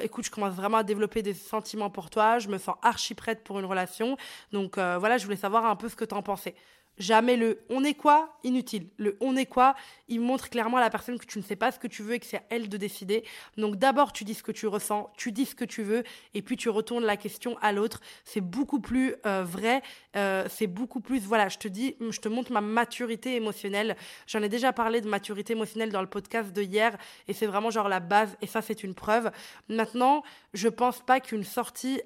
écoute 0.00 0.26
je 0.26 0.30
commence 0.30 0.54
vraiment 0.54 0.76
à 0.76 0.84
développer 0.84 1.22
des 1.22 1.34
sentiments 1.34 1.90
pour 1.90 2.08
toi, 2.08 2.38
je 2.38 2.46
me 2.46 2.58
sens 2.58 2.76
archi 2.82 3.14
prête 3.14 3.42
pour 3.42 3.58
une 3.58 3.66
relation, 3.66 4.16
donc 4.52 4.76
voilà 4.76 5.18
je 5.18 5.24
voulais 5.24 5.34
savoir 5.34 5.66
un 5.66 5.74
peu 5.74 5.88
ce 5.88 5.96
que 5.96 6.04
tu 6.04 6.14
en 6.14 6.22
pensais. 6.22 6.54
Jamais 6.98 7.36
le 7.36 7.60
on 7.70 7.84
est 7.84 7.94
quoi 7.94 8.38
inutile. 8.42 8.88
Le 8.96 9.16
on 9.20 9.36
est 9.36 9.46
quoi, 9.46 9.74
il 10.08 10.20
montre 10.20 10.50
clairement 10.50 10.78
à 10.78 10.80
la 10.80 10.90
personne 10.90 11.18
que 11.18 11.26
tu 11.26 11.38
ne 11.38 11.44
sais 11.44 11.56
pas 11.56 11.70
ce 11.70 11.78
que 11.78 11.86
tu 11.86 12.02
veux 12.02 12.14
et 12.14 12.18
que 12.18 12.26
c'est 12.26 12.38
à 12.38 12.42
elle 12.50 12.68
de 12.68 12.76
décider. 12.76 13.24
Donc 13.56 13.76
d'abord 13.76 14.12
tu 14.12 14.24
dis 14.24 14.34
ce 14.34 14.42
que 14.42 14.52
tu 14.52 14.66
ressens, 14.66 15.12
tu 15.16 15.32
dis 15.32 15.46
ce 15.46 15.54
que 15.54 15.64
tu 15.64 15.82
veux 15.82 16.02
et 16.34 16.42
puis 16.42 16.56
tu 16.56 16.68
retournes 16.68 17.04
la 17.04 17.16
question 17.16 17.56
à 17.60 17.72
l'autre. 17.72 18.00
C'est 18.24 18.40
beaucoup 18.40 18.80
plus 18.80 19.14
euh, 19.26 19.44
vrai, 19.44 19.82
euh, 20.16 20.46
c'est 20.48 20.66
beaucoup 20.66 21.00
plus 21.00 21.20
voilà, 21.20 21.48
je 21.48 21.58
te 21.58 21.68
dis, 21.68 21.96
je 22.10 22.20
te 22.20 22.28
montre 22.28 22.52
ma 22.52 22.60
maturité 22.60 23.36
émotionnelle. 23.36 23.96
J'en 24.26 24.42
ai 24.42 24.48
déjà 24.48 24.72
parlé 24.72 25.00
de 25.00 25.08
maturité 25.08 25.52
émotionnelle 25.52 25.92
dans 25.92 26.02
le 26.02 26.08
podcast 26.08 26.52
de 26.52 26.62
hier 26.62 26.96
et 27.28 27.32
c'est 27.32 27.46
vraiment 27.46 27.70
genre 27.70 27.88
la 27.88 28.00
base 28.00 28.36
et 28.42 28.46
ça 28.46 28.62
c'est 28.62 28.82
une 28.82 28.94
preuve. 28.94 29.30
Maintenant, 29.68 30.22
je 30.52 30.68
pense 30.68 31.00
pas 31.00 31.20
qu'une 31.20 31.44
sortie 31.44 32.02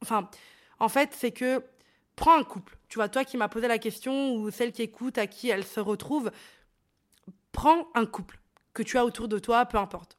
enfin 0.00 0.28
en 0.82 0.88
fait, 0.88 1.10
c'est 1.12 1.30
que 1.30 1.62
prends 2.16 2.38
un 2.38 2.44
couple. 2.44 2.76
Tu 2.88 2.96
vois, 2.96 3.08
toi 3.08 3.24
qui 3.24 3.36
m'as 3.36 3.48
posé 3.48 3.68
la 3.68 3.78
question 3.78 4.34
ou 4.34 4.50
celle 4.50 4.72
qui 4.72 4.82
écoute 4.82 5.18
à 5.18 5.26
qui 5.26 5.48
elle 5.48 5.64
se 5.64 5.80
retrouve, 5.80 6.30
prends 7.52 7.88
un 7.94 8.06
couple 8.06 8.38
que 8.74 8.82
tu 8.82 8.98
as 8.98 9.04
autour 9.04 9.28
de 9.28 9.38
toi, 9.38 9.66
peu 9.66 9.78
importe. 9.78 10.18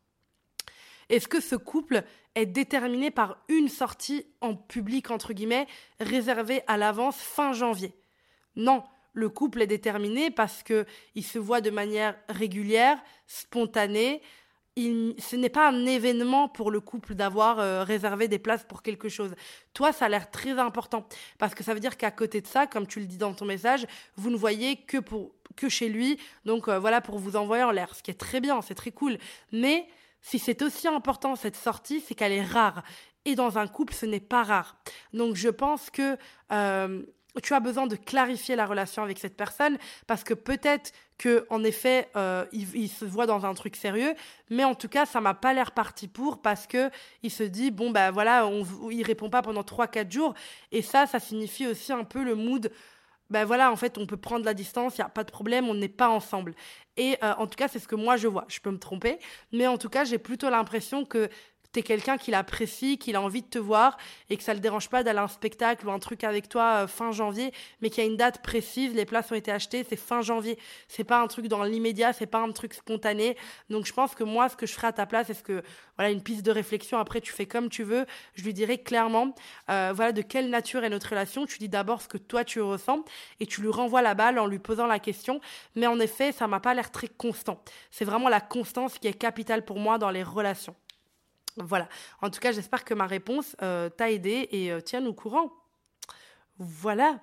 Est-ce 1.10 1.28
que 1.28 1.42
ce 1.42 1.56
couple 1.56 2.04
est 2.36 2.46
déterminé 2.46 3.12
par 3.12 3.38
une 3.50 3.70
sortie 3.70 4.26
en 4.42 4.56
public, 4.56 5.12
entre 5.12 5.34
guillemets, 5.34 5.68
réservée 6.00 6.64
à 6.68 6.78
l'avance 6.78 7.18
fin 7.18 7.54
janvier? 7.54 7.94
Non, 8.56 8.84
le 9.14 9.30
couple 9.30 9.62
est 9.62 9.68
déterminé 9.68 10.32
parce 10.32 10.64
qu'il 10.64 11.24
se 11.24 11.40
voit 11.40 11.62
de 11.62 11.70
manière 11.70 12.16
régulière, 12.30 13.02
spontanée, 13.28 14.22
ce 14.76 15.36
n'est 15.36 15.50
pas 15.50 15.70
un 15.70 15.86
événement 15.86 16.48
pour 16.48 16.72
le 16.72 16.80
couple 16.80 17.14
d'avoir 17.14 17.60
euh, 17.60 17.84
réservé 17.84 18.28
des 18.28 18.40
places 18.40 18.64
pour 18.64 18.82
quelque 18.82 19.08
chose. 19.10 19.36
Toi, 19.74 19.94
ça 19.94 20.06
a 20.06 20.10
l'air 20.10 20.32
très 20.32 20.58
important 20.58 21.08
parce 21.38 21.54
que 21.54 21.64
ça 21.64 21.74
veut 21.74 21.80
dire 21.80 21.98
qu'à 21.98 22.12
côté 22.12 22.42
de 22.42 22.48
ça, 22.48 22.66
comme 22.66 22.88
tu 22.88 23.00
le 23.00 23.06
dis 23.06 23.18
dans 23.18 23.34
ton 23.34 23.46
message, 23.46 23.86
vous 24.16 24.30
ne 24.30 24.38
voyez 24.38 24.78
que 24.78 24.98
pour 24.98 25.32
que 25.56 25.70
chez 25.70 25.90
lui. 25.90 26.20
Donc 26.46 26.68
euh, 26.68 26.80
voilà 26.80 27.02
pour 27.02 27.20
vous 27.20 27.36
envoyer 27.36 27.64
en 27.64 27.72
l'air, 27.72 27.94
ce 27.94 28.02
qui 28.02 28.12
est 28.12 28.20
très 28.20 28.42
bien, 28.42 28.62
c'est 28.62 28.76
très 28.76 28.92
cool. 28.92 29.18
Mais 29.52 29.88
si 30.22 30.40
c'est 30.40 30.62
aussi 30.62 30.88
important 30.88 31.36
cette 31.36 31.56
sortie, 31.56 32.00
c'est 32.00 32.16
qu'elle 32.16 32.32
est 32.32 32.44
rare. 32.44 32.84
Et 33.26 33.36
dans 33.36 33.58
un 33.58 33.68
couple, 33.68 33.94
ce 33.94 34.06
n'est 34.06 34.20
pas 34.20 34.44
rare. 34.44 34.76
Donc 35.14 35.36
je 35.36 35.50
pense 35.50 35.90
que 35.90 36.18
euh, 36.52 37.04
tu 37.42 37.54
as 37.54 37.60
besoin 37.60 37.88
de 37.88 37.96
clarifier 37.96 38.56
la 38.56 38.66
relation 38.66 39.04
avec 39.04 39.20
cette 39.20 39.36
personne 39.36 39.78
parce 40.08 40.24
que 40.24 40.34
peut-être 40.34 40.92
que 41.18 41.46
en 41.50 41.64
effet 41.64 42.10
euh, 42.16 42.46
il, 42.52 42.90
se 42.90 43.06
voit 43.06 43.26
dans 43.26 43.46
un 43.46 43.54
truc 43.54 43.76
sérieux 43.76 44.14
mais 44.50 44.64
en 44.64 44.76
tout 44.76 44.90
cas 44.90 45.06
ça 45.06 45.22
m'a 45.22 45.34
pas 45.34 45.54
l'air 45.54 45.72
parti 45.72 46.08
pour 46.08 46.42
parce 46.42 46.68
que 46.68 46.90
il 47.24 47.32
se 47.32 47.44
dit 47.44 47.72
bon 47.72 47.92
bah 47.92 48.12
voilà 48.12 48.46
on, 48.46 48.66
il 48.90 49.04
répond 49.04 49.30
pas 49.30 49.42
pendant 49.42 49.64
3 49.64 49.88
4 49.88 50.12
jours 50.12 50.34
et 50.72 50.82
ça 50.82 51.08
ça 51.08 51.20
signifie 51.20 51.68
aussi 51.68 51.92
un 51.92 52.04
peu 52.04 52.24
le 52.24 52.36
mood 52.36 52.72
ben 53.30 53.46
voilà, 53.46 53.72
en 53.72 53.76
fait, 53.76 53.98
on 53.98 54.06
peut 54.06 54.18
prendre 54.18 54.46
la 54.46 54.54
distance, 54.54 54.98
il 54.98 55.02
n'y 55.02 55.06
a 55.06 55.10
pas 55.10 55.24
de 55.24 55.32
problème, 55.32 55.68
on 55.68 55.74
n'est 55.74 55.88
pas 55.90 56.10
ensemble. 56.10 56.54
Et 56.98 57.18
euh, 57.24 57.34
en 57.40 57.48
tout 57.48 57.56
cas, 57.56 57.68
c'est 57.68 57.80
ce 57.80 57.88
que 57.88 57.96
moi 57.96 58.16
je 58.16 58.28
vois. 58.28 58.46
Je 58.48 58.60
peux 58.60 58.70
me 58.70 58.78
tromper, 58.78 59.18
mais 59.52 59.66
en 59.66 59.80
tout 59.80 59.90
cas, 59.90 60.04
j'ai 60.04 60.20
plutôt 60.20 60.52
l'impression 60.52 61.04
que 61.04 61.30
tu 61.74 61.80
es 61.80 61.84
quelqu'un 61.84 62.18
qui 62.18 62.32
l'apprécie, 62.32 62.98
qu'il 62.98 63.16
a 63.16 63.22
envie 63.22 63.42
de 63.42 63.48
te 63.48 63.60
voir 63.60 63.98
et 64.30 64.38
que 64.38 64.44
ça 64.44 64.54
le 64.54 64.60
dérange 64.60 64.90
pas 64.90 65.04
d'aller 65.04 65.20
à 65.20 65.24
un 65.24 65.28
spectacle 65.28 65.88
ou 65.88 65.92
un 65.92 66.00
truc 66.00 66.24
avec 66.24 66.48
toi 66.48 66.84
euh, 66.84 66.88
fin 66.88 67.12
janvier, 67.12 67.52
mais 67.82 67.90
qu'il 67.90 68.04
y 68.04 68.08
a 68.08 68.10
une 68.10 68.18
date 68.18 68.42
précise, 68.42 68.94
les 68.94 69.06
places 69.06 69.32
ont 69.32 69.36
été 69.36 69.52
achetées, 69.52 69.86
c'est 69.88 69.96
fin 69.96 70.22
janvier. 70.22 70.58
C'est 70.88 71.04
pas 71.04 71.20
un 71.20 71.28
truc 71.28 71.48
dans 71.48 71.64
l'immédiat, 71.64 72.14
c'est 72.14 72.28
pas 72.28 72.40
un 72.40 72.52
truc 72.52 72.74
spontané. 72.74 73.36
Donc 73.70 73.86
je 73.86 73.94
pense 73.94 74.16
que 74.16 74.24
moi, 74.24 74.50
ce 74.50 74.56
que 74.56 74.66
je 74.66 74.74
ferais 74.74 74.88
à 74.88 74.94
ta 74.94 75.06
place, 75.06 75.30
est-ce 75.30 75.44
que 75.44 75.64
voilà 75.98 76.12
une 76.12 76.22
piste 76.22 76.44
de 76.44 76.52
réflexion. 76.52 76.98
Après, 76.98 77.22
tu 77.22 77.32
fais 77.32 77.46
comme 77.46 77.70
tu 77.70 77.84
veux. 77.84 78.06
Je 78.36 78.44
lui 78.44 78.54
dirais 78.54 78.80
clairement, 78.80 79.36
euh, 79.70 79.92
voilà 79.96 80.12
de 80.12 80.22
quelle 80.22 80.50
nature 80.50 80.84
est 80.84 80.90
notre 80.90 81.10
relation. 81.10 81.46
Tu 81.46 81.60
dis 81.60 81.70
d'abord 81.70 82.02
ce 82.02 82.08
que 82.08 82.18
toi 82.18 82.44
tu 82.44 82.62
ressens 82.62 83.04
et 83.40 83.46
tu 83.46 83.62
lui 83.62 83.70
renvoies 83.70 84.02
la 84.02 84.16
balle 84.16 84.40
en 84.40 84.48
lui 84.48 84.60
posant 84.60 84.88
la 84.88 85.00
question. 85.00 85.40
Mais 85.76 85.88
en 85.88 86.00
effet, 86.00 86.32
ça 86.32 86.48
m'a 86.48 86.60
pas 86.60 86.74
l'air 86.74 86.92
très 86.92 87.08
constant. 87.08 87.64
C'est 87.92 88.06
vraiment 88.06 88.30
la 88.30 88.42
constance 88.42 88.98
qui 88.98 89.08
est 89.08 89.14
capitale 89.14 89.66
pour 89.66 89.80
moi 89.80 89.98
dans 89.98 90.10
les 90.10 90.24
relations. 90.24 90.76
Voilà. 91.58 91.88
En 92.22 92.30
tout 92.30 92.40
cas, 92.40 92.52
j'espère 92.52 92.84
que 92.84 92.94
ma 92.94 93.06
réponse 93.06 93.56
euh, 93.62 93.90
t'a 93.90 94.12
aidé 94.12 94.48
et 94.52 94.72
euh, 94.72 94.82
tient 94.82 95.06
au 95.06 95.14
courant. 95.14 95.52
Voilà. 96.58 97.20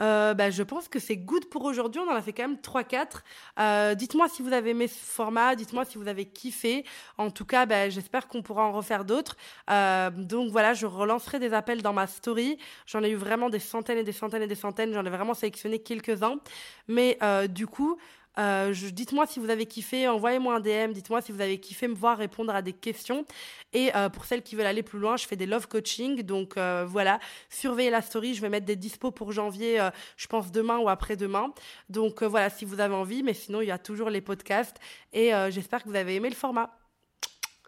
Euh, 0.00 0.32
bah, 0.32 0.48
je 0.50 0.62
pense 0.62 0.86
que 0.86 1.00
c'est 1.00 1.16
good 1.16 1.46
pour 1.46 1.64
aujourd'hui. 1.64 2.00
On 2.00 2.10
en 2.10 2.14
a 2.14 2.22
fait 2.22 2.32
quand 2.32 2.46
même 2.46 2.58
3-4. 2.58 3.96
dites-moi 3.96 4.28
si 4.28 4.42
vous 4.42 4.52
avez 4.52 4.70
aimé 4.70 4.86
ce 4.86 5.04
format. 5.04 5.56
Dites-moi 5.56 5.84
si 5.84 5.98
vous 5.98 6.06
avez 6.06 6.24
kiffé. 6.24 6.84
En 7.18 7.30
tout 7.30 7.44
cas, 7.44 7.66
bah, 7.66 7.90
j'espère 7.90 8.28
qu'on 8.28 8.40
pourra 8.40 8.64
en 8.64 8.72
refaire 8.72 9.04
d'autres. 9.04 9.36
donc 9.68 10.52
voilà, 10.52 10.72
je 10.72 10.86
relancerai 10.86 11.40
des 11.40 11.52
appels 11.52 11.82
dans 11.82 11.92
ma 11.92 12.06
story. 12.06 12.58
J'en 12.86 13.02
ai 13.02 13.10
eu 13.10 13.16
vraiment 13.16 13.50
des 13.50 13.58
centaines 13.58 13.98
et 13.98 14.04
des 14.04 14.12
centaines 14.12 14.42
et 14.42 14.46
des 14.46 14.54
centaines. 14.54 14.94
J'en 14.94 15.04
ai 15.04 15.10
vraiment 15.10 15.34
sélectionné 15.34 15.80
quelques-uns. 15.80 16.38
Mais 16.86 17.18
du 17.48 17.66
coup, 17.66 17.98
euh, 18.38 18.72
dites-moi 18.72 19.26
si 19.26 19.40
vous 19.40 19.50
avez 19.50 19.66
kiffé, 19.66 20.08
envoyez-moi 20.08 20.56
un 20.56 20.60
DM, 20.60 20.92
dites-moi 20.92 21.20
si 21.20 21.32
vous 21.32 21.40
avez 21.40 21.58
kiffé 21.58 21.88
me 21.88 21.94
voir 21.94 22.18
répondre 22.18 22.54
à 22.54 22.62
des 22.62 22.72
questions. 22.72 23.24
Et 23.72 23.94
euh, 23.96 24.08
pour 24.08 24.24
celles 24.24 24.42
qui 24.42 24.56
veulent 24.56 24.66
aller 24.66 24.82
plus 24.82 24.98
loin, 24.98 25.16
je 25.16 25.26
fais 25.26 25.36
des 25.36 25.46
love 25.46 25.68
coaching. 25.68 26.22
Donc 26.22 26.56
euh, 26.56 26.84
voilà, 26.86 27.18
surveillez 27.50 27.90
la 27.90 28.02
story, 28.02 28.34
je 28.34 28.40
vais 28.40 28.48
mettre 28.48 28.66
des 28.66 28.76
dispos 28.76 29.10
pour 29.10 29.32
janvier, 29.32 29.88
je 30.16 30.26
pense 30.26 30.52
demain 30.52 30.78
ou 30.78 30.88
après-demain. 30.88 31.52
Donc 31.88 32.22
voilà, 32.22 32.50
si 32.50 32.64
vous 32.64 32.80
avez 32.80 32.94
envie, 32.94 33.22
mais 33.22 33.34
sinon 33.34 33.60
il 33.60 33.68
y 33.68 33.72
a 33.72 33.78
toujours 33.78 34.10
les 34.10 34.20
podcasts. 34.20 34.76
Et 35.12 35.30
j'espère 35.50 35.82
que 35.82 35.88
vous 35.88 35.96
avez 35.96 36.14
aimé 36.16 36.28
le 36.28 36.34
format. 36.34 36.78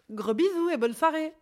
Gros 0.09 0.33
bisous 0.33 0.69
et 0.69 0.77
bonne 0.77 0.93
soirée 0.93 1.33